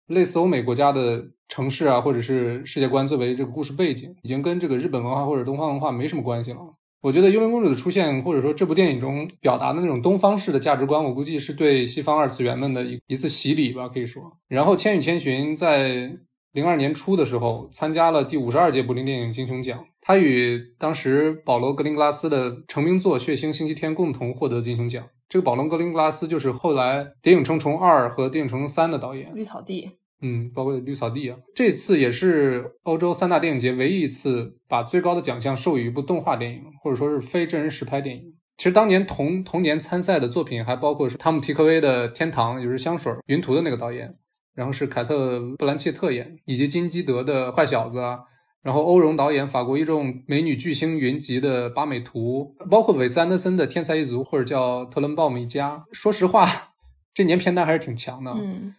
[0.08, 6.60] 类似欧美国家的城市啊，或者是世界观作为这个故事背景，已经跟这个日本文化或者东方文化没什么关系了。
[7.02, 14.38] 我觉得幽灵公主的出现，或者说这部电影中表达的那种东方式的价值观，我估计是对西方二次元们的一一次洗礼吧，可以说。
[14.48, 16.18] 然后《千与千寻》在
[16.52, 25.04] 零二年初的时候参加了第五十二届柏林电影金熊奖，他与当时保罗·格林格拉斯的成名作《血腥星期天》共同获得金熊奖。
[25.28, 29.34] 这个保罗·格林格拉斯就是后来《谍影重重二》和《谍影重重三》的导演。
[29.34, 29.92] 绿草地。
[30.22, 38.24] 嗯，包括绿草地啊，这次也是欧洲三大电影节唯一一次把最高的奖项授予一部动画电影，或者说是非真人实拍电影。
[38.58, 44.14] 其实当年同同年参赛的作品还包括是汤姆·提克威的《天堂》，也就是香水云图的那个导演，
[44.54, 48.20] 然后是凯特·布兰切特演，以及金基德的《坏小子》啊，
[48.62, 55.78] 然后欧荣导演法国一众美女巨星云集的《八美图》，包括韦斯·安德森的《天才一族》或者叫《特伦鲍姆一家》。
[55.92, 56.48] 说实话，
[57.16, 58.32] 这年片单还是挺强的。
[58.32, 58.76] 嗯。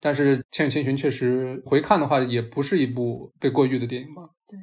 [0.00, 4.22] 但是《千与千寻》确实回看的话，也不是一部被过誉的电影吧？
[4.46, 4.58] 对。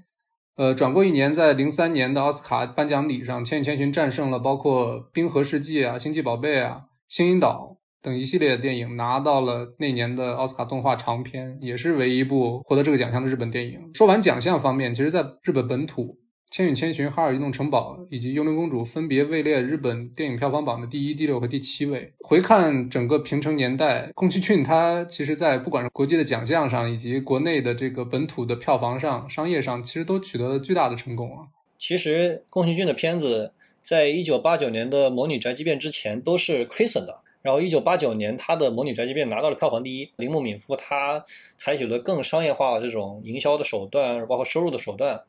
[0.55, 13.79] 呃，转过一年，在零三年的奥斯卡颁奖礼上，《千与千寻》战胜了包括《冰河世纪》啊、《星际宝贝》啊、《星云岛》等一系列电影，拿到了那年的奥斯卡动画长片，也是唯一一部获得这个奖项的日本电影。
[13.93, 16.03] 说完奖项方面，其实在日本本土。
[16.53, 22.13] 《千与千寻》《哈尔移动城堡》以及《幽灵公主》分别位列日本电影票房榜的第一、第六和第七位。
[22.19, 31.47] 回看整个平成年代，宫崎骏他其实在不管是国际的奖项上，以及国内的这个本土的票房上、商业上，其实都取得了巨大的成功啊。
[31.79, 33.51] 其实宫崎骏的片子
[33.81, 40.11] 在一九八九年的《魔女宅急便》之前都是亏损的，然后一九八九年他的《魔女宅急便》拿到了票房第一。
[40.17, 41.25] 铃木敏夫他
[41.57, 45.19] 采取了更商业化这种营销的手段，包括收入的手段。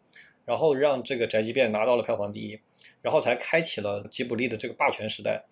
[0.44, 2.58] 然后让这个宅急便拿到了票房第一，
[3.02, 5.44] 然后才开启了吉卜力的这个霸权时代。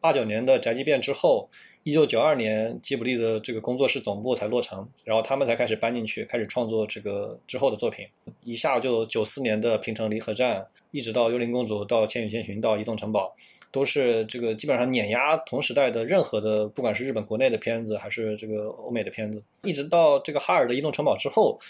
[0.00, 1.50] 八九年的宅急便之后，
[1.82, 8.06] 一九九二年吉卜力的这个工作室总部才落成，然后他们才开始搬进去，开始创作这个之后的作品。
[8.44, 13.36] 一下就九四年的平成离合战，一直到幽灵公主，到千与千寻，到移动城堡，
[13.70, 19.42] 都是这个基本上碾压同时代的任何的，不管是日本国内的片子，还是这个欧美的片子。
[19.64, 21.60] 一直到这个哈尔的移动城堡之后。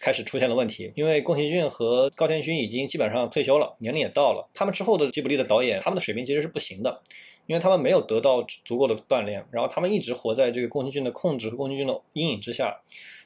[0.00, 4.48] 开始出现了问题，因为宫崎骏和高田勋已经基本上退休了，年龄也到了。
[4.54, 7.02] 他们之后的吉卜力的导演，他们的水平其实是不行的，
[7.46, 12.80] 因为他们没有得到足够的锻炼，然后他们一直活在这个宫崎骏的控制和宫崎骏的阴影之下。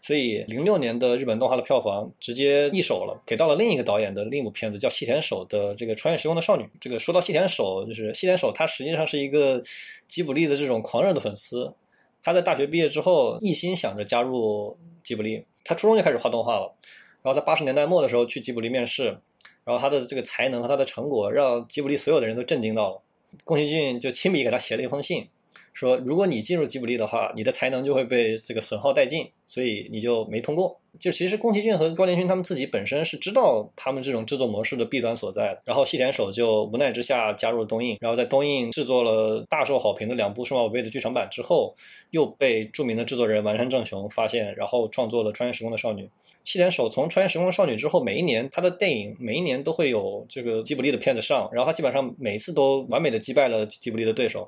[0.05, 6.65] 所以，零六年的日本动画的票房直接易手了，给到了另一个导演的另一部片子，叫细田守的这个《穿越时空的少女》。
[6.81, 9.63] 这个说到细田守，就是细田守他实际上是一个
[10.09, 11.73] 吉卜力的这种狂热的粉丝。
[12.21, 15.45] 他在大学毕业之后，一心想着加入吉卜力。
[15.65, 16.75] 他初中就开始画动画了，
[17.23, 19.19] 然后在八十年代末的时候去吉卜力面试，
[19.65, 23.03] 然后他的这个才能和他的成果让吉卜力所有的人都震惊到了。
[23.45, 25.29] 宫崎骏就亲笔给他写了一封信。
[25.73, 30.79] 说，如果你进入吉卜力的话，你的才能就会被这个损耗殆尽，所以你就没通过。
[31.01, 35.63] 就其实宫崎骏和高田勋他们自己本身是知道他们这种制作模式的弊端所在的。
[35.65, 41.75] 然后细田守就无奈之下加入了东映，然后在东映制作了大受好评的两部数码宝贝的剧场版之后，
[42.11, 46.07] 又被著名的制作人丸山正雄发现，然后创作了穿越时空的少女。
[46.45, 54.47] 细田守从穿越时空的少女之后，每一年他的电影每一年都会有这个吉卜力的片子上，然后他基本上每一次都完美的击败了吉卜力的对手。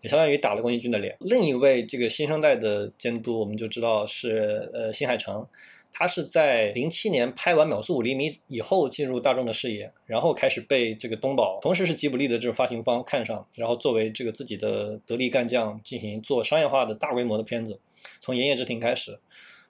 [0.00, 1.16] 也相当于打了宫崎骏的脸。
[1.20, 5.46] 另一位这个新生代的监督，我们就知道是呃新海诚，
[5.92, 17.78] 他是在零七年拍完《秒速五厘米》以后进入大众的视野，然后开始被这个东宝，同时是吉卜力的这种发行方看上，然后作为这个自己的得力干将进行做商业化的大规模的片子。
[18.20, 19.18] 从《炎夜之庭》开始，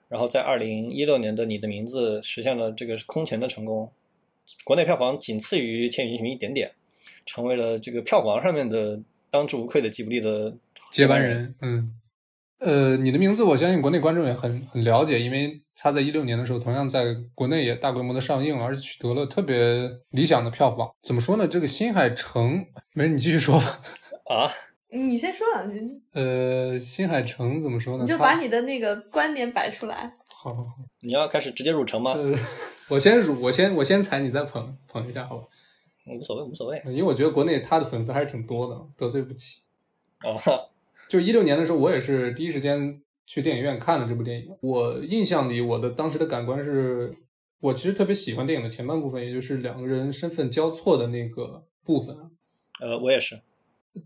[0.07, 3.91] 然后在二零一六年的《你的名字》实现了这个空前的成功，
[4.63, 6.71] 国内票房仅次于《千与千寻》一点点，
[7.25, 9.01] 成为了这个票房上面的。
[9.31, 10.53] 当之无愧的吉卜力的
[10.91, 11.95] 接班人，嗯，
[12.59, 20.91] 呃，你的名字，我相信国内观众也很很了解，因为他在一六年的时候，同样在国内也大规模的上映了，而且取得了特别理想的票房。
[21.01, 21.47] 怎么说呢？
[21.47, 23.81] 这个新海诚，没事，你继续说吧
[24.25, 24.51] 啊，
[24.89, 25.79] 你先说两句。
[26.11, 28.03] 呃，新海诚怎么说呢？
[28.03, 30.13] 你就把你的那个观点摆出来。
[30.27, 30.53] 好，
[30.99, 32.15] 你要开始直接入城吗？
[32.89, 35.47] 我先入，我先我先踩，你再捧捧一下，好吧？
[36.17, 39.61] 无所谓，无所谓，因为我觉得国内他的粉丝还是挺多的，得罪不起。
[40.23, 40.39] 哦，
[41.09, 44.55] 就一六年的时候，我也是第一时间去电影院看了这部电影。
[44.61, 47.11] 我印象里，我的当时的感官是，
[47.59, 52.15] 我其实特别喜欢电影的前半部分，也就是两个人身份交错的那个部分。
[52.79, 53.41] 呃，我也是。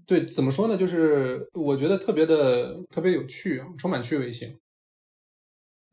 [0.08, 0.76] 对，怎么说呢？
[0.76, 4.58] 就是我觉得特别的特别有趣啊，充满趣味性。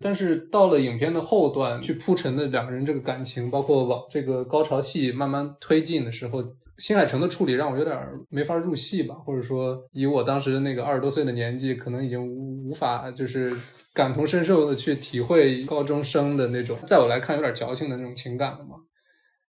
[0.02, 6.42] 但是到了影片的后段，去铺陈的两个人这个感情，包括往这个高潮戏慢慢推进的时候，
[6.78, 7.96] 新海诚的处理让我有点
[8.28, 13.50] 没法入戏吧，或者说以我当时那个二十多岁的年纪，可能已经无无法就是
[13.94, 18.76] 感同身受的去体会高中生的那种，在我来看有点矫情的那种情感了嘛。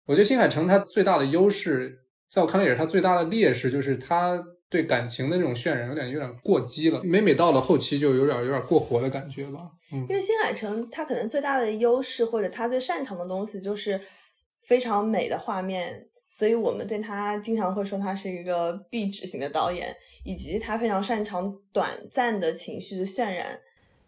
[0.07, 4.42] 我觉得新海诚他最大的优势，在我看来也是他最大的劣势，就是他。
[4.73, 9.70] 对感情的那种渲染有点有点过激了，每每到了后期就有点有点过火的感觉吧。
[9.93, 14.01] 嗯，因为新海诚他可能最大的优势或者他最擅长的东西就是
[14.62, 19.95] 非常美的画面，所以我们对他经常会说他是一个壁纸型的导演，
[20.25, 23.61] 以及他非常擅长短暂的情绪的渲染。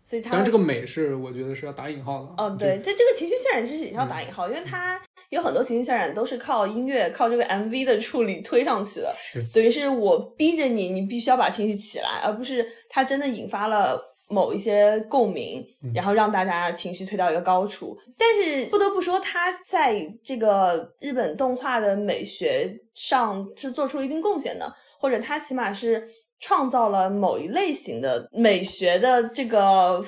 [0.05, 2.45] 所以，当然这个美是我觉得是要打引号的。
[2.45, 5.01] 哦，对，这这个情绪渲染其实也是要打引号，因为它
[5.31, 9.15] 有很多情绪渲染都是靠音乐、靠这个 MV 的处理推上去的。
[9.55, 13.99] 等于是我逼着你，你必须要把情绪起来，而不是它真的引发了
[14.29, 17.99] 某一些共鸣，然后让大家情绪推到一个高处。
[18.19, 26.07] 但是不得不说，它在这个日本动画的美学上是做出了一定贡献的，或者它起码是。
[26.41, 30.03] 创造了某一类型的美学的这个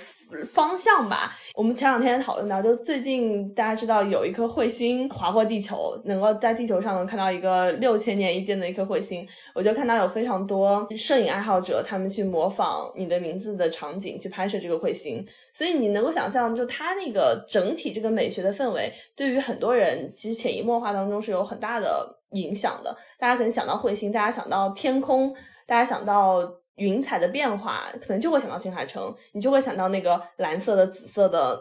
[0.53, 1.35] 方向吧。
[1.55, 9.27] 我们前两天讨论到，就最近大家知道有一颗彗星划过地球，能够在地球上能看到一个六千年一见的一颗彗星。
[9.55, 15.25] 我就看到有非常多摄影爱好者，他们去模仿你的名字的场景去拍摄这个彗星。
[15.55, 22.95] 所以你能够想象，就它那个整体这个美学的氛围，对于很多人其实潜移默化当中是有很大的影响的。
[23.19, 25.35] 大家可能想到彗星，大家想到天空。
[25.67, 31.61] 大家想到云彩的变化，可能就会想到新海诚，你就会想到那个蓝色的、紫色的，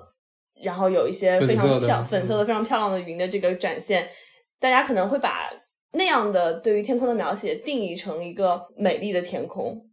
[0.61, 4.07] 然后有一些非常漂粉色的、非常漂亮的云的这个展现。
[4.59, 5.49] 大家可能会把
[5.93, 9.89] 那样的对于天空的描写定义成一个美丽的天空。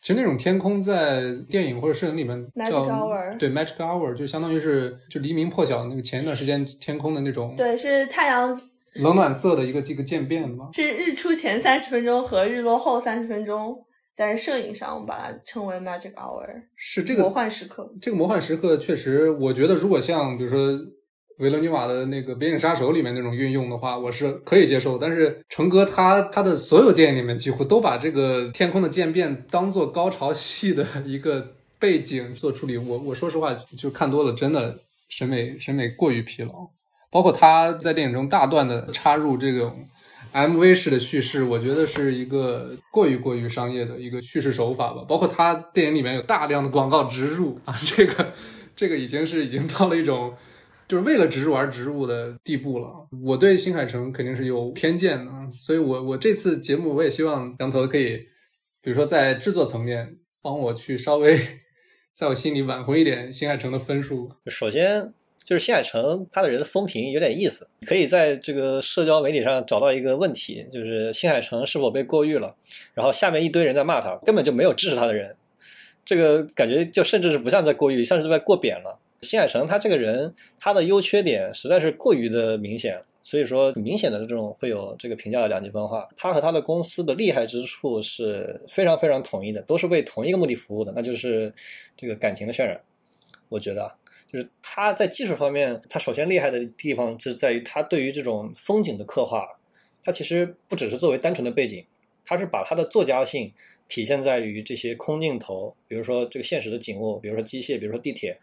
[0.00, 8.60] 其实那种天空在电影或者摄影里面叫 Magic Hour，对 Magic Hour 就相当于是就黎明破晓那个前一段时间天空的那种，对，是太阳。
[9.02, 10.68] 冷暖色的一个这个渐变吗？
[10.72, 13.84] 是日出前三十分钟和日落后三十分钟，
[14.14, 17.92] 在摄影上我们把它称为 magic hour，是这个魔幻时刻。
[18.00, 20.70] 这个魔幻时刻确实，我觉得如果像比如说
[21.38, 24.96] 维伦纽瓦的那个《边影杀手》里面那种运用的话，我是可以接受。
[24.96, 34.78] 但是成哥他他的所有电影里面几乎都把这个天空的渐变当做高潮戏的一个背景做处理，我我说实话就看多了，真的
[35.08, 36.70] 审美审美过于疲劳。
[37.14, 39.88] 包括他在电影中大段的插入这种
[40.32, 45.04] MV 式的叙事，我觉得是一个过于过于商业的一个叙事手法吧。
[45.06, 48.32] 包括他电影里面有大量的广告植入啊， 这个
[48.74, 50.34] 这个已经是已经到了一种
[50.88, 52.88] 就是为了植入而植入的地步了。
[53.22, 58.16] 我对新海诚肯定是有偏见的，所以我我这次节目我也希望杨头可以，
[58.82, 61.38] 比如说在制作层面帮我去稍微
[62.12, 64.32] 在我心里挽回一点新海诚的分数。
[64.48, 65.14] 首先。
[65.44, 72.56] 就是新海诚，他的人的风评有点意思，可以在这个社交媒体上找到一个问题，就是新海诚是否被过誉了，
[72.94, 75.36] 然后下面一堆人在骂他，根本就没有支持他的人，
[76.02, 78.98] 这个感觉就甚至是不像在过誉，像是在过贬了。
[79.20, 86.08] 新海诚他这个人，他的优缺点实在是过于的明显，所以说明显的这种会有这个评价的两极分化。
[86.16, 91.52] 他和他的公司的厉害之处是非常非常统一的，都是为同一个目的服务的，那就是
[91.96, 92.80] 这个感情的渲染。
[93.50, 93.92] 我觉得。
[94.34, 99.46] 就是他在技术方面，他首先厉害的地方是在于他对于这种风景的刻画，
[100.02, 101.86] 他其实不只是作为单纯的背景，
[102.26, 103.52] 他是把他的作家性
[103.88, 108.36] 体现在于这些空镜头，比如说这个现实的景物，比如说机械，比如说地铁，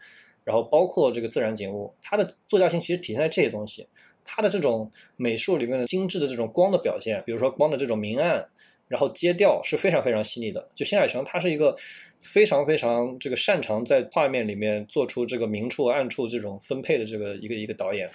[0.44, 3.86] 然后包括这个自然景物，他的作家性其实体现在这些东西，
[4.24, 8.48] 他的这种美术里面的精致的这种光的表现，比如说光的这种明暗，
[8.88, 10.70] 然后阶调是非常非常细腻的。
[10.74, 11.76] 就新海诚，他是一个。
[12.22, 18.08] 非常非常这个擅长在画面里面做出这个明处暗处这种分配的这个一个一个导演，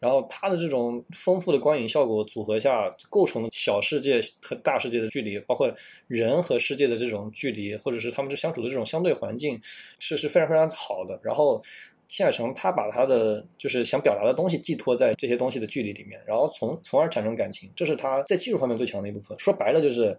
[0.00, 5.72] 然后他的这种丰富的光影效果组合下构成小世界和大世界的距离，包括
[6.08, 9.60] 人和世界的这种距离，或者是他们这相处的这种相对环境
[9.98, 11.20] 是是非常非常好的。
[11.22, 11.62] 然后
[12.08, 19.38] 谢海成他把他的就是想表达的东西寄托在这些东西的距离里面，然后从从而产生感情，这是他在技术方面最强的一部分。
[19.38, 20.18] 说白了就是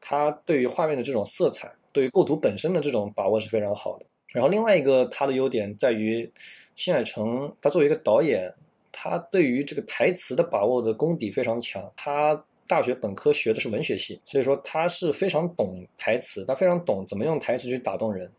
[0.00, 1.68] 他对于画面的这种色彩。
[1.92, 4.06] 对于构图本身的这种把握是非常好的。
[4.28, 6.30] 然后另外一个他的优点在于，
[6.76, 8.52] 新海诚他作为一个导演，
[8.92, 11.90] 他对于这个台词的把握的功底非常强。
[11.96, 18.30] 他大学本科学的是文学系，所以说他是非常懂台词，他非常懂怎么用台词去打动人。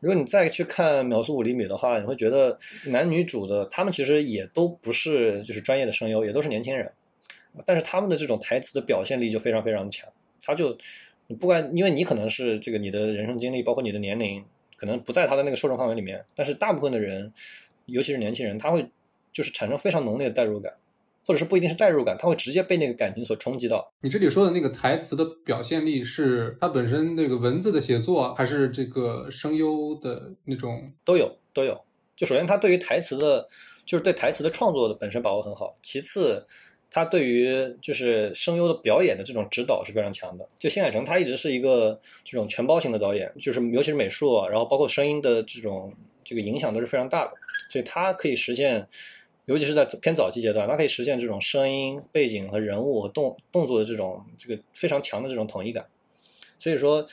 [0.00, 6.90] 如果你再去看《秒速五厘米》的话，你会觉得男女主的他们其实也都不是就是专业的声优，也都是年轻人，
[7.64, 10.06] 但是他们的这种台词的表现力就非常非常强。
[10.42, 10.76] 他就
[11.36, 14.44] 不管，因为你可能是这个你的人生经历，包括你的年龄，
[14.76, 17.32] 可能不在他的那个受众范围里面，但是大部分的人，
[17.86, 18.90] 尤其是年轻人，他会
[19.32, 20.74] 就是产生非常浓烈的代入感。
[21.22, 23.92] 或者是不一定是代入感，他会直接被那个感情所冲击到。
[24.00, 31.84] 你这里说的那个台词的表现力，是它本身那个文字的写作，还是这个声优的那种都有都有。
[32.16, 33.46] 就首先他对于台词的，
[33.84, 35.76] 就是对台词的创作的本身把握很好。
[35.82, 36.44] 其次，
[36.90, 40.46] 他对于就是声优的表演的这种指导是非常强的。
[40.58, 45.92] 就新海诚他一直是一个这种全包型的导演，就是尤其是美术，然后包括声音的这种
[46.24, 47.32] 这个影响都是非常大的，
[47.70, 48.88] 所以他可以实现。
[49.46, 55.84] 尤其是在偏早期阶段，他可以实现这种声音、背景和人物和动动作的这种这个非常强的这种统一感。
[56.56, 57.04] 所以说，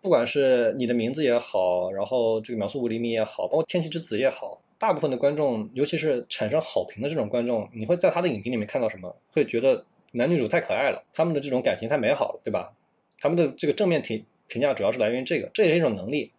[0.00, 9.16] 不管是你的名字也好，然后这个秒速五厘米也好，包括天气之子也好，大部分的观众，尤其是产生好评的这种观众，你会在他的影评里面看到什么？
[9.32, 12.74] 会觉得男女主太可爱了，他们的这种感情太美好了，对吧？
[13.18, 16.32] 他们的这个正面评评价主要是来源于这个，这也是一种能力，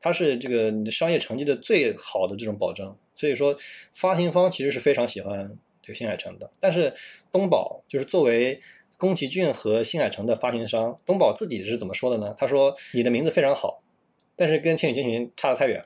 [0.00, 2.92] 它是这个你的商业成绩的最好的这种保证。
[3.14, 3.54] 所以说，
[3.92, 6.50] 发行方其实是非常喜欢这个新海诚的。
[6.58, 6.92] 但是
[7.30, 8.58] 东宝就是作为
[8.98, 12.34] 宫崎骏和新海诚的发行商，东宝自己是怎么说的呢？
[12.36, 13.84] 他说：“你的名字非常好，
[14.34, 15.84] 但是跟《千与千寻》差得太远。”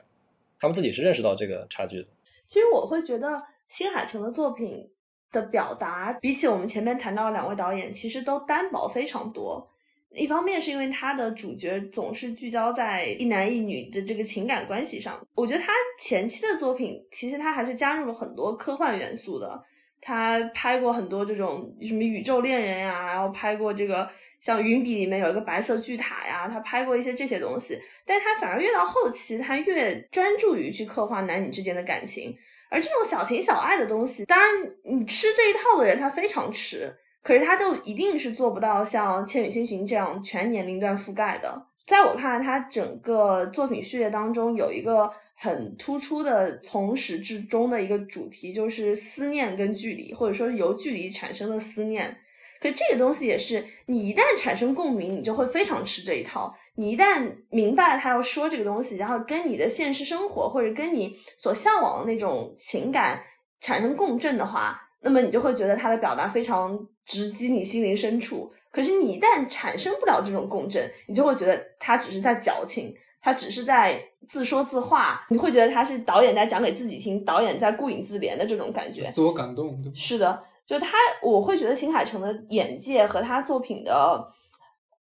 [0.61, 2.07] 他们自己是认识到这个差距的。
[2.47, 4.89] 其实我会觉得新海诚的作品
[5.31, 9.67] 的表达，比起我们前面谈到的两位导演，其实都单薄非常多。
[10.13, 19.63] 一方面是因为他的主角总是聚焦在一男一女的这个情感关系上，我觉得他前期的作品其实他还是加入了很多科幻元素的。
[20.03, 24.09] 他拍过很多这种什么宇宙恋人呀，然后拍过这个
[24.41, 27.79] 像云笔里面有一个白色巨塔呀，他拍过一些这些东西。
[28.05, 32.35] 但是他反而越到后期，他越专注于去刻画男女之间的感情，
[32.69, 34.49] 而这种小情小爱的东西，当然
[34.83, 36.91] 你吃这一套的人他非常吃。
[37.23, 41.67] 可是他就一定是做不到像《千与千寻》这样全年龄段覆盖的。
[41.85, 52.17] 在我看来，他整个作品序列当中有一个很突出的从始至终的一个主题，就是思念跟距离，或者说由距离产生的思念。
[52.61, 56.55] 可这个东西也是，你一旦产生共鸣，你就会非常吃这一套。
[56.75, 63.21] 你一旦明白他要说这个东西，然后跟你的现实生活或者跟你所向往的那种情感
[63.59, 66.79] 产生共振的话，那么你就会觉得他的表达非常。
[67.03, 73.99] 直击你心灵深处，可是你一旦产生不了这种共振，你就会觉得他只是在矫情，他只是在
[74.29, 79.83] 自说自话，你会觉得他是导演在讲给自己听，导演在顾影自怜的这种感觉，自我感动。
[79.95, 84.27] 是的，就他，我会觉得新海诚的眼界和他作品的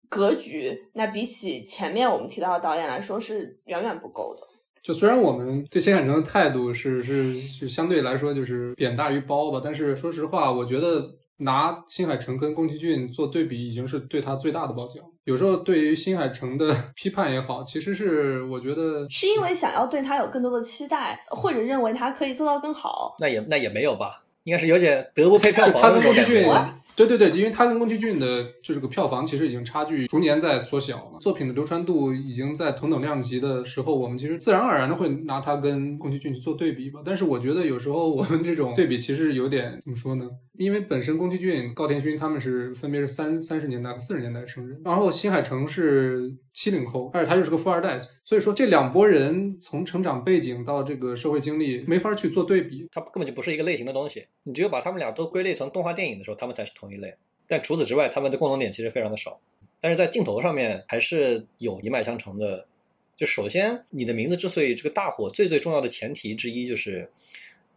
[0.08, 4.46] 格局，那比起前面我们提到的导演来说是远远不够的。
[4.82, 11.16] 就虽然我们对新海诚的态度是是是相对来说就是贬大于褒吧，但是说实话，我觉得。
[11.38, 15.04] 拿新海诚跟宫崎骏做对比，已经是对他最大的褒奖。
[15.24, 23.14] 有时候对于新海诚的 批判也好，其实是我觉得是因为想要对他有更多的期待，或者认为他可以做到更好。
[23.18, 26.48] 那也那也没有吧，应该是有点德不配票房的感觉。
[26.96, 37.00] 对对对，因为他跟宫崎骏的就这个票房其实已经差距逐年在缩小了，作品的流传度已经在同等量级的时候，我们其实自然而然的会拿它跟宫崎骏去做对比吧。
[37.04, 40.26] 但是我觉得有时候我们这种对比其实有点怎么说呢？
[40.58, 54.26] 因为本身宫崎骏、高田勋他们是分别是三三十年代和四十年代生人，然后新海诚是七零后，而且他又是个富二代，所以说这两拨人从成长背景到这个社会经历没法去做对比，他根本就不是一个类型的东西。
[54.44, 57.14] 你只有把他们俩都归类成动画电影的时候，他们才是同一类。
[57.46, 59.40] 但除此之外，他们的共同点其实非常的少。
[59.80, 62.66] 但是在镜头上面还是有一脉相承的。
[63.14, 67.10] 就首先，你的名字之所以这个大火，最最重要的前提之一就是。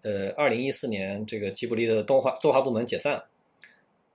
[0.02, 3.24] 呃，二零一四年，这个吉卜力的动画作画部门解散，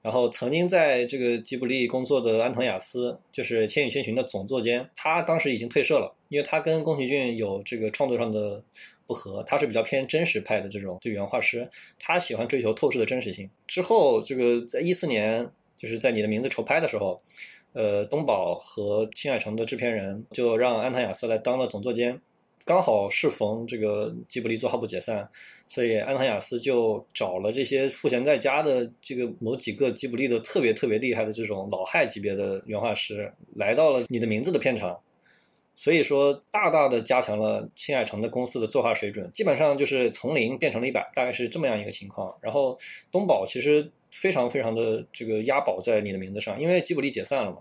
[0.03, 8.63] 然后曾经在这个吉卜力工作的安藤雅思，就是《千与千寻》的总作监，他当时已经退社了，因为他跟宫崎骏有这个创作上的
[9.07, 13.51] 不合，他是比较偏真实派的这种对原画师，他喜欢追求透视的真实性。
[13.67, 17.21] 之后，这个在一四年，就是在你的名字筹拍的时候，
[17.75, 22.21] 呃，东宝和新海诚的制片人就让安藤雅思来当了总作监。
[22.65, 25.29] 刚好适逢这个吉卜力作画部解散，
[25.67, 34.99] 所以安藤雅思就找了这些赋闲在家的这个某几个吉卜力的特别特别厉害的这种老害级别的原画师，来到了你的名字的片场，
[35.77, 42.35] 所以说大大的加强了新海诚的公司的作画水准，基本上就是从零变成了一百，大概是这么样一个情况。
[42.41, 42.79] 然后
[43.13, 47.59] 东宝其实非常非常的这个押宝在你的名字上，因为吉卜力解散了嘛。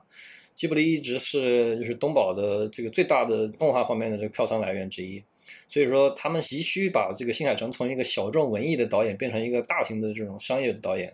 [0.55, 5.23] 吉卜力一直是就是东宝的这个最大的动画方面的这个票仓来源之一，
[5.67, 11.13] 所以说他们急需把这个新海诚从一个小众文艺的导演变成一个大型的这种商业的导演，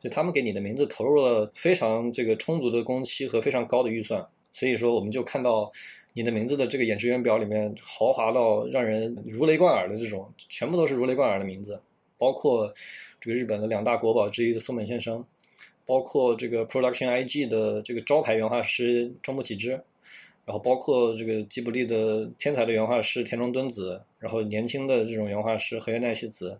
[0.00, 5.70] 就他们给你的名字投入了非常这个充足的工期和非常高的预算，所以说我们就看到
[6.14, 11.80] 你的名字的这个演职员表里面豪华到让人如雷贯耳的这种，全部都是如雷贯耳的名字，
[12.16, 12.72] 包括
[13.20, 15.24] 这个日本的两大国宝之一的松本先生，
[15.88, 19.70] 包括这个 Production IG 的这个招牌原画师中部启之，
[20.44, 26.58] 然后包括这个吉卜力的天才的原画师田中敦子，然后年轻的这种原画师河原奈绪子。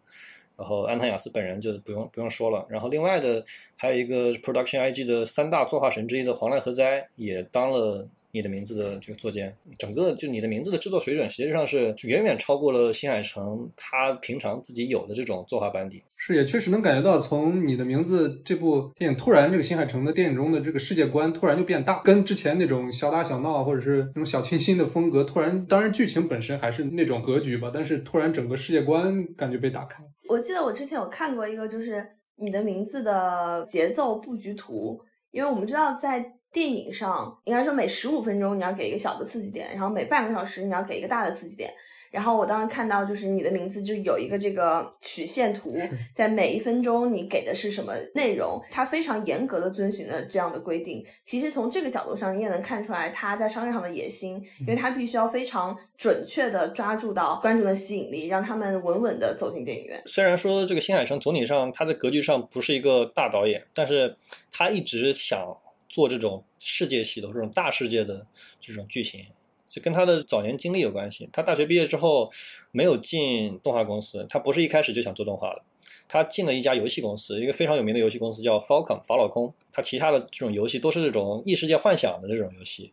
[0.56, 3.44] 然后安藤雅思本人就不用不用说了，然后另外的
[3.76, 16.02] 还有一个 Production IG 的三大作画神之一的黄濑和哉也当了你的名字的这个作监，整个就你的名字的制作水准实际上是远远超过了新海诚他平常自己有的这种作画班底。
[16.16, 30.02] 是，也确实能感觉到，从你的名字这部电影突然，这个新海诚的电影中的这个世界观突然就变大，跟之前那种小打小闹或者是那种小清新的风格突然，当然剧情本身还是那种格局吧，但是突然整个世界观感觉被打开。
[30.28, 32.04] 我记得我之前有看过一个，就是
[32.36, 35.00] 你的名字的节奏布局图，
[35.30, 41.72] 因为我们知道在电影上，应该说每十五分钟你要给一个小的刺激点，然后每半个小时你要给一个大的刺激点。
[42.10, 45.70] 然后我当时看到，就是你的名字就有一个这个曲线图，
[46.14, 51.04] 在每一分钟你给的是什么内容，它非常严格的遵循了这样的规定。
[51.22, 60.02] 其实从这个角度上，你也能看出来他在商业上的野心，因为他必须要非常准确的抓住到观众的吸引力，让他们稳稳的走进电影院。
[60.06, 64.16] 虽然说这个新海诚总体上他在格局上不是一个大导演，但是
[64.50, 65.54] 他一直想
[65.88, 68.26] 做这种世界系的这种大世界的
[68.60, 69.26] 这种剧情。
[69.66, 71.28] 就跟他的早年经历有关系。
[71.30, 72.30] 他大学毕业之后
[72.70, 75.62] 没有进动画公司，他不是一开始就想做动画的。
[76.08, 79.52] 他进了一家游戏公司，一个非常有名的游戏公司叫 Falcon 法老空。
[79.70, 82.92] 他其他的这种游戏都是这种异世界幻想的这种游戏。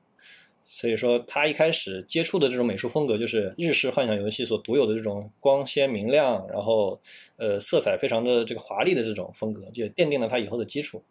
[0.65, 6.99] 所以说，他一开始接触的这种美术风格就是日式幻想游戏所独有的这种光鲜明亮，然后
[7.37, 11.01] 呃色彩非常的这个华丽的这种风格，就奠定了他以后的基础。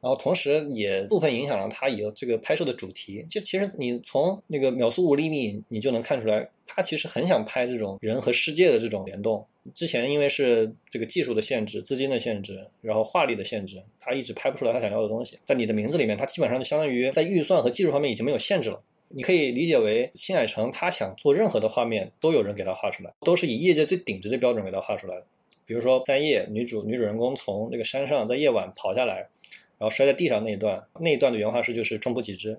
[0.00, 3.26] 然后同时也部分影响了他以后这个拍摄的主题。
[3.28, 9.44] 就其实你从那个秒速五厘米，你就能看出来，他其实很想拍这种人和世界的这种联动。
[9.74, 15.38] 之前因为是这个技术的限制、资金的限制，然后画力的限制，他一直拍不出来他想要的东西。
[15.44, 18.80] 在你的名字里面，他基本上就相当于在预算和技术方面已经没有限制了。
[19.10, 25.24] 你可以理解为新海诚他想做任何的画面，都有人给他画出来，都是以业界最顶级的标准给他画出来的。
[25.66, 29.28] 比如说在夜女主女主人公从那个山上在夜晚跑下来。
[29.78, 32.58] 然后摔在地上那一段，那一段的原画师就是中部几之，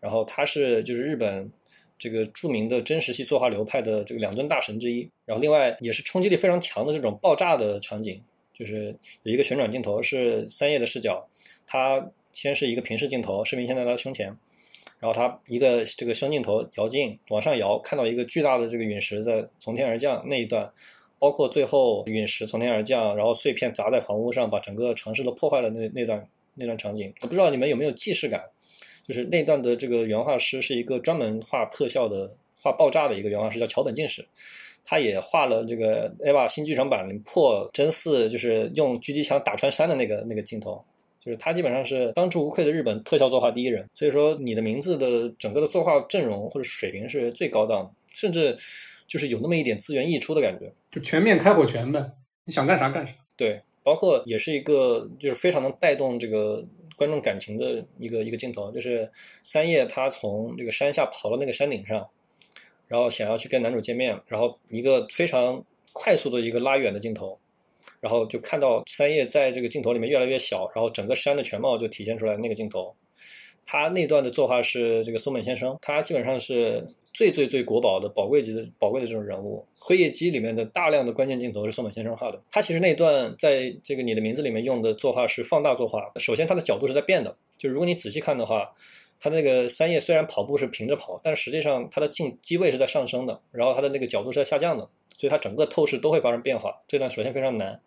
[0.00, 1.50] 然后他是就是日本
[1.98, 5.08] 这个著名的真实系作画流派的这个两尊大神之一。
[5.24, 8.22] 然后另外也是冲击力非常强的这种爆炸的场景，
[8.52, 11.26] 就是有一个旋转镜头是三叶的视角，
[11.66, 14.26] 他先是一个平视镜头，视频先在他胸前，
[14.98, 20.70] 然后他一个这个升镜头摇镜往上摇，看到一个巨大的这个陨石在从天而降那一段，
[21.18, 26.28] 包括最后陨石从天而降，然后碎片砸在房屋上，把整个城市都破坏了那那段。
[26.54, 28.42] 那段场景，我不知道你们有没有既视感，
[29.06, 34.24] 就是那段的这个原画师是一个专门画特效的、画爆炸的一个原画师，叫桥本进史，
[34.84, 40.84] 他也画了这个《EVA》新剧场版破真四，就是用狙击枪打穿山的那个那个镜头，
[41.18, 43.88] 就是他基本上是当之无愧的日本特效作画第一人。
[43.94, 48.56] 所以说，你的名字的整个的作画阵容或者水平是最高档，甚至
[49.06, 52.10] 就是有那么一点资源溢出的感觉，就全面开火权呗，
[52.44, 53.14] 你想干啥干啥。
[53.36, 53.62] 对。
[53.82, 56.64] 包括也是一个，就是非常能带动这个
[56.96, 59.10] 观众感情的一个一个镜头，就是
[59.42, 62.08] 三叶他从这个山下跑到那个山顶上，
[62.88, 67.38] 然后想要去跟男主见面，然后一个非常快速的一个拉远的镜头，
[68.00, 72.94] 然后就看到三叶在这个镜头里面越来越小，然后整个山的全貌就体现出来那个镜头。
[73.66, 76.86] 他那段的作画是这个松本先生，他基本上是。
[77.14, 82.42] 最最最国宝的宝贵级的宝贵的这种人物，《辉夜姬》里面的大量的关键镜头是松本先生画的。
[82.50, 86.10] 他其实那段在这个你的名字里面用的作画是放大作画。
[86.16, 88.72] 首先，它的角度是在变的，就如果你仔细看的话，
[89.20, 96.80] 他那个三叶虽然跑步是平着跑，但实际上它的镜机位是在上升的，然后它的那个角度是在下降的，所以它整个透视都会发生变化。
[96.88, 97.78] 这段首先非常难，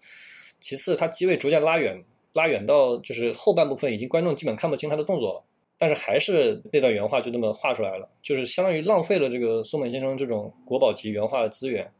[0.59, 2.03] 其次它机位逐渐拉远，
[2.33, 5.43] 拉远到就是后半部分已经观众基本看不清他的动作了。
[5.77, 11.91] 但是还是那段原画就那么画出来了，就是相当于浪费了这个松本先生这种国宝级原画的资源。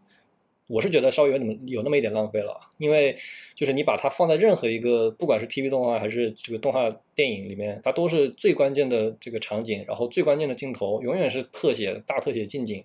[0.67, 3.15] 我是觉得稍微有那么有那么一点浪费了，因为
[3.53, 12.83] 就是你把它放在任何一个不管是 TV 动画还是这个动画电影里面，它都是最关键的这个场景，然后最关键的镜头永远是特写大特写近景，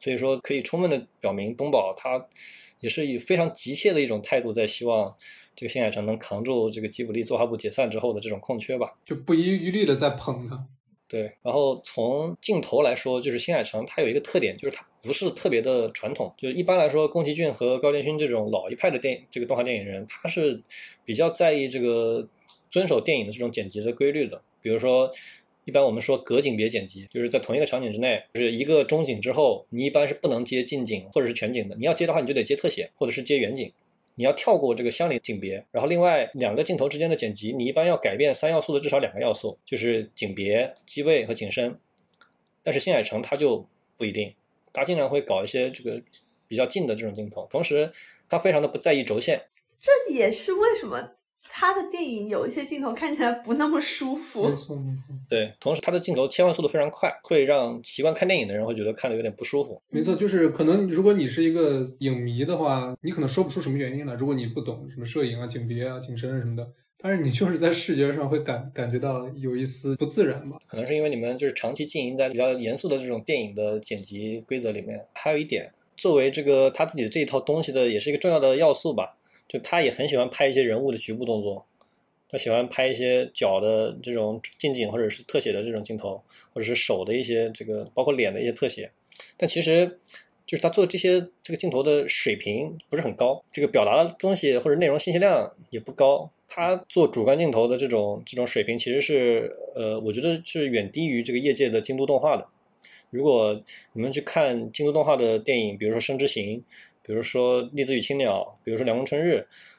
[0.00, 2.26] 所以说可以充分的表明东宝他
[2.80, 5.14] 也是以非常急切的一种态度在希望。
[5.58, 8.96] 这个新海诚能扛住这个吉卜力作画部解散之后的这种空缺吧？
[9.04, 10.64] 就不遗余力的在捧他。
[11.08, 16.32] 对，然后从镜头来说，就是新海诚他有一个特点，就是他不是特别的传统。
[16.38, 20.62] 就是一般来说，宫崎骏和高田勋这种老一派的电影这个动画电影人，他是
[21.04, 22.28] 比较在意这个
[22.70, 24.40] 遵守电影的这种剪辑的规律的。
[24.62, 25.10] 比如说，
[25.64, 31.74] 一般我们说隔景别剪辑，就是在同一个场景之内，就是一个中景之后，你一般是不能接近景或者是全景的。
[31.74, 33.72] 你要接的话，你就得接特写或者是接远景。
[34.18, 41.78] 你要跳过这个相邻景别，然后另外两个镜头之间的剪辑，你一般要改变三要素的至少两个要素，就是景别、机位和景深。
[42.64, 43.64] 但是新海诚他就
[43.96, 44.34] 不一定，
[44.72, 46.02] 他经常会搞一些这个
[46.48, 47.92] 比较近的这种镜头，同时
[48.28, 49.40] 他非常的不在意轴线。
[49.78, 51.12] 这也是为什么。
[51.50, 55.04] 他的电影有一些镜头看起来不那么舒服，没错没错。
[55.28, 59.80] 对，同时他的镜头切换速度非常快，会让习惯看电影的人会觉得看的有点不舒服。
[59.90, 64.14] 没错，就是可能如果你是一个影迷的话，你可能说不出什么原因来。
[64.14, 66.66] 如果你不懂什么摄影啊、景别啊、景深什么的，
[66.98, 70.58] 但是你就是在视觉上会感感觉到有一丝不自然吧？
[70.66, 75.00] 可能是因为你们就是长期经营在比较严肃的这种电影的剪辑规则里面。
[75.12, 79.16] 还有一点，作为这个他自己的这一套东西的，也是一个重要的要素吧。
[79.48, 81.64] 就他也很喜欢拍一些人物的局部动作，
[82.28, 86.22] 他喜欢拍一些脚的这种近景或者是特写的这种镜头，
[86.52, 88.90] 或者是手的一些这个包括脸的一些特写。
[89.38, 89.98] 但其实
[90.46, 96.30] 就是他做这些这个镜头的水平不是很高，这个表达的东西或者内容信息量也不高。
[96.46, 102.46] 他做主观镜头的这种这种水平其实是呃，我觉得是远低于这个业界的京都动画的。
[103.08, 103.62] 如果
[103.94, 106.58] 你们去看京都动画的电影，比如说《生之行》。
[107.08, 109.36] 比如说《栗子与青鸟》，比如说《凉宫春日》，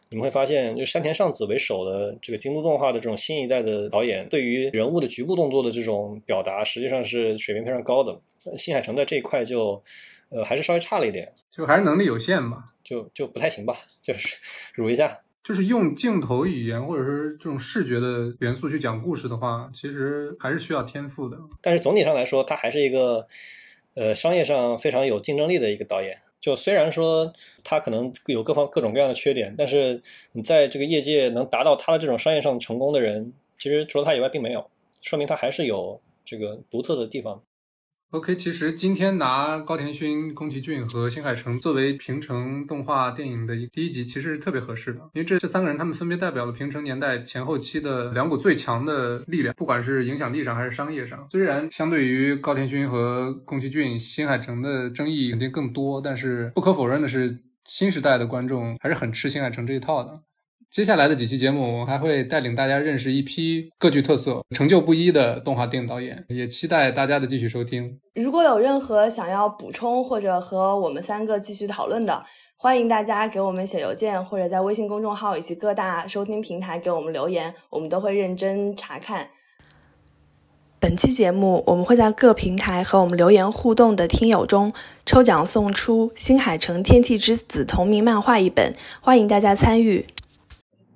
[0.10, 8.20] 你们会发现，就山田尚子为首的这个京都动画的这种新一代的导演，对于人物的局部动作的这种表达，实际上是水平非常高的。
[8.58, 9.84] 新海诚在这一块就，
[10.30, 14.36] 呃，还是稍微差了一点，就还是能力有限吧，就就不太行吧，就是
[14.74, 21.38] 辱一下，就是用镜头语言或者是这种视觉的元素去讲故事的话，其实还是需要天赋的。
[21.62, 23.28] 但是总体上来说，他还是一个，
[23.94, 26.18] 呃，商业上非常有竞争力的一个导演。
[26.42, 27.34] 就虽然说
[27.64, 30.02] 他可能有各方各种各样的缺点，但是
[30.32, 34.70] 你在这个业界能达到他的这种商业上成功的人，其实除了他以外并没有，
[35.02, 37.44] 说明他还是有这个独特的地方。
[38.12, 51.28] OK，其实今天拿高田勋、宫崎骏和新海诚作为平成动画电影的第一集，其实是特别合适的，因为这这三个人他们分别代表了平成年代前后期的两股最强的力量，不管是影响力上还是商业上。
[51.30, 60.14] 虽然相对于高田勋和宫崎骏，新海诚的争议肯定更多，但是不可否认的是，新时代的观众还是很吃新海诚这一套的。
[60.70, 68.00] 接下来的几期节目，我们还会带领大家认识一批各具特色、成就不一的动画电影导演，也期待大家的继续收听。
[68.14, 72.24] 如果有任何想要补充或者和我们三个继续讨论的，
[72.56, 79.30] 欢迎大家给我们写邮件，或者在微信公众号以及各大收听平台给我们留言，我们都会认真查看。
[80.80, 84.72] 本期节目，我们会在各平台和我们留言互动的听友中
[85.04, 90.06] 抽奖送出《新海诚天气之子》同名漫画一本，欢迎大家参与。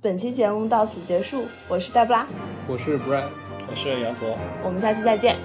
[0.04, 2.28] 本期节目到此结束，我是黛布拉，
[2.68, 3.24] 我是 Brad，
[3.70, 5.38] 我是羊驼，我们下期再见。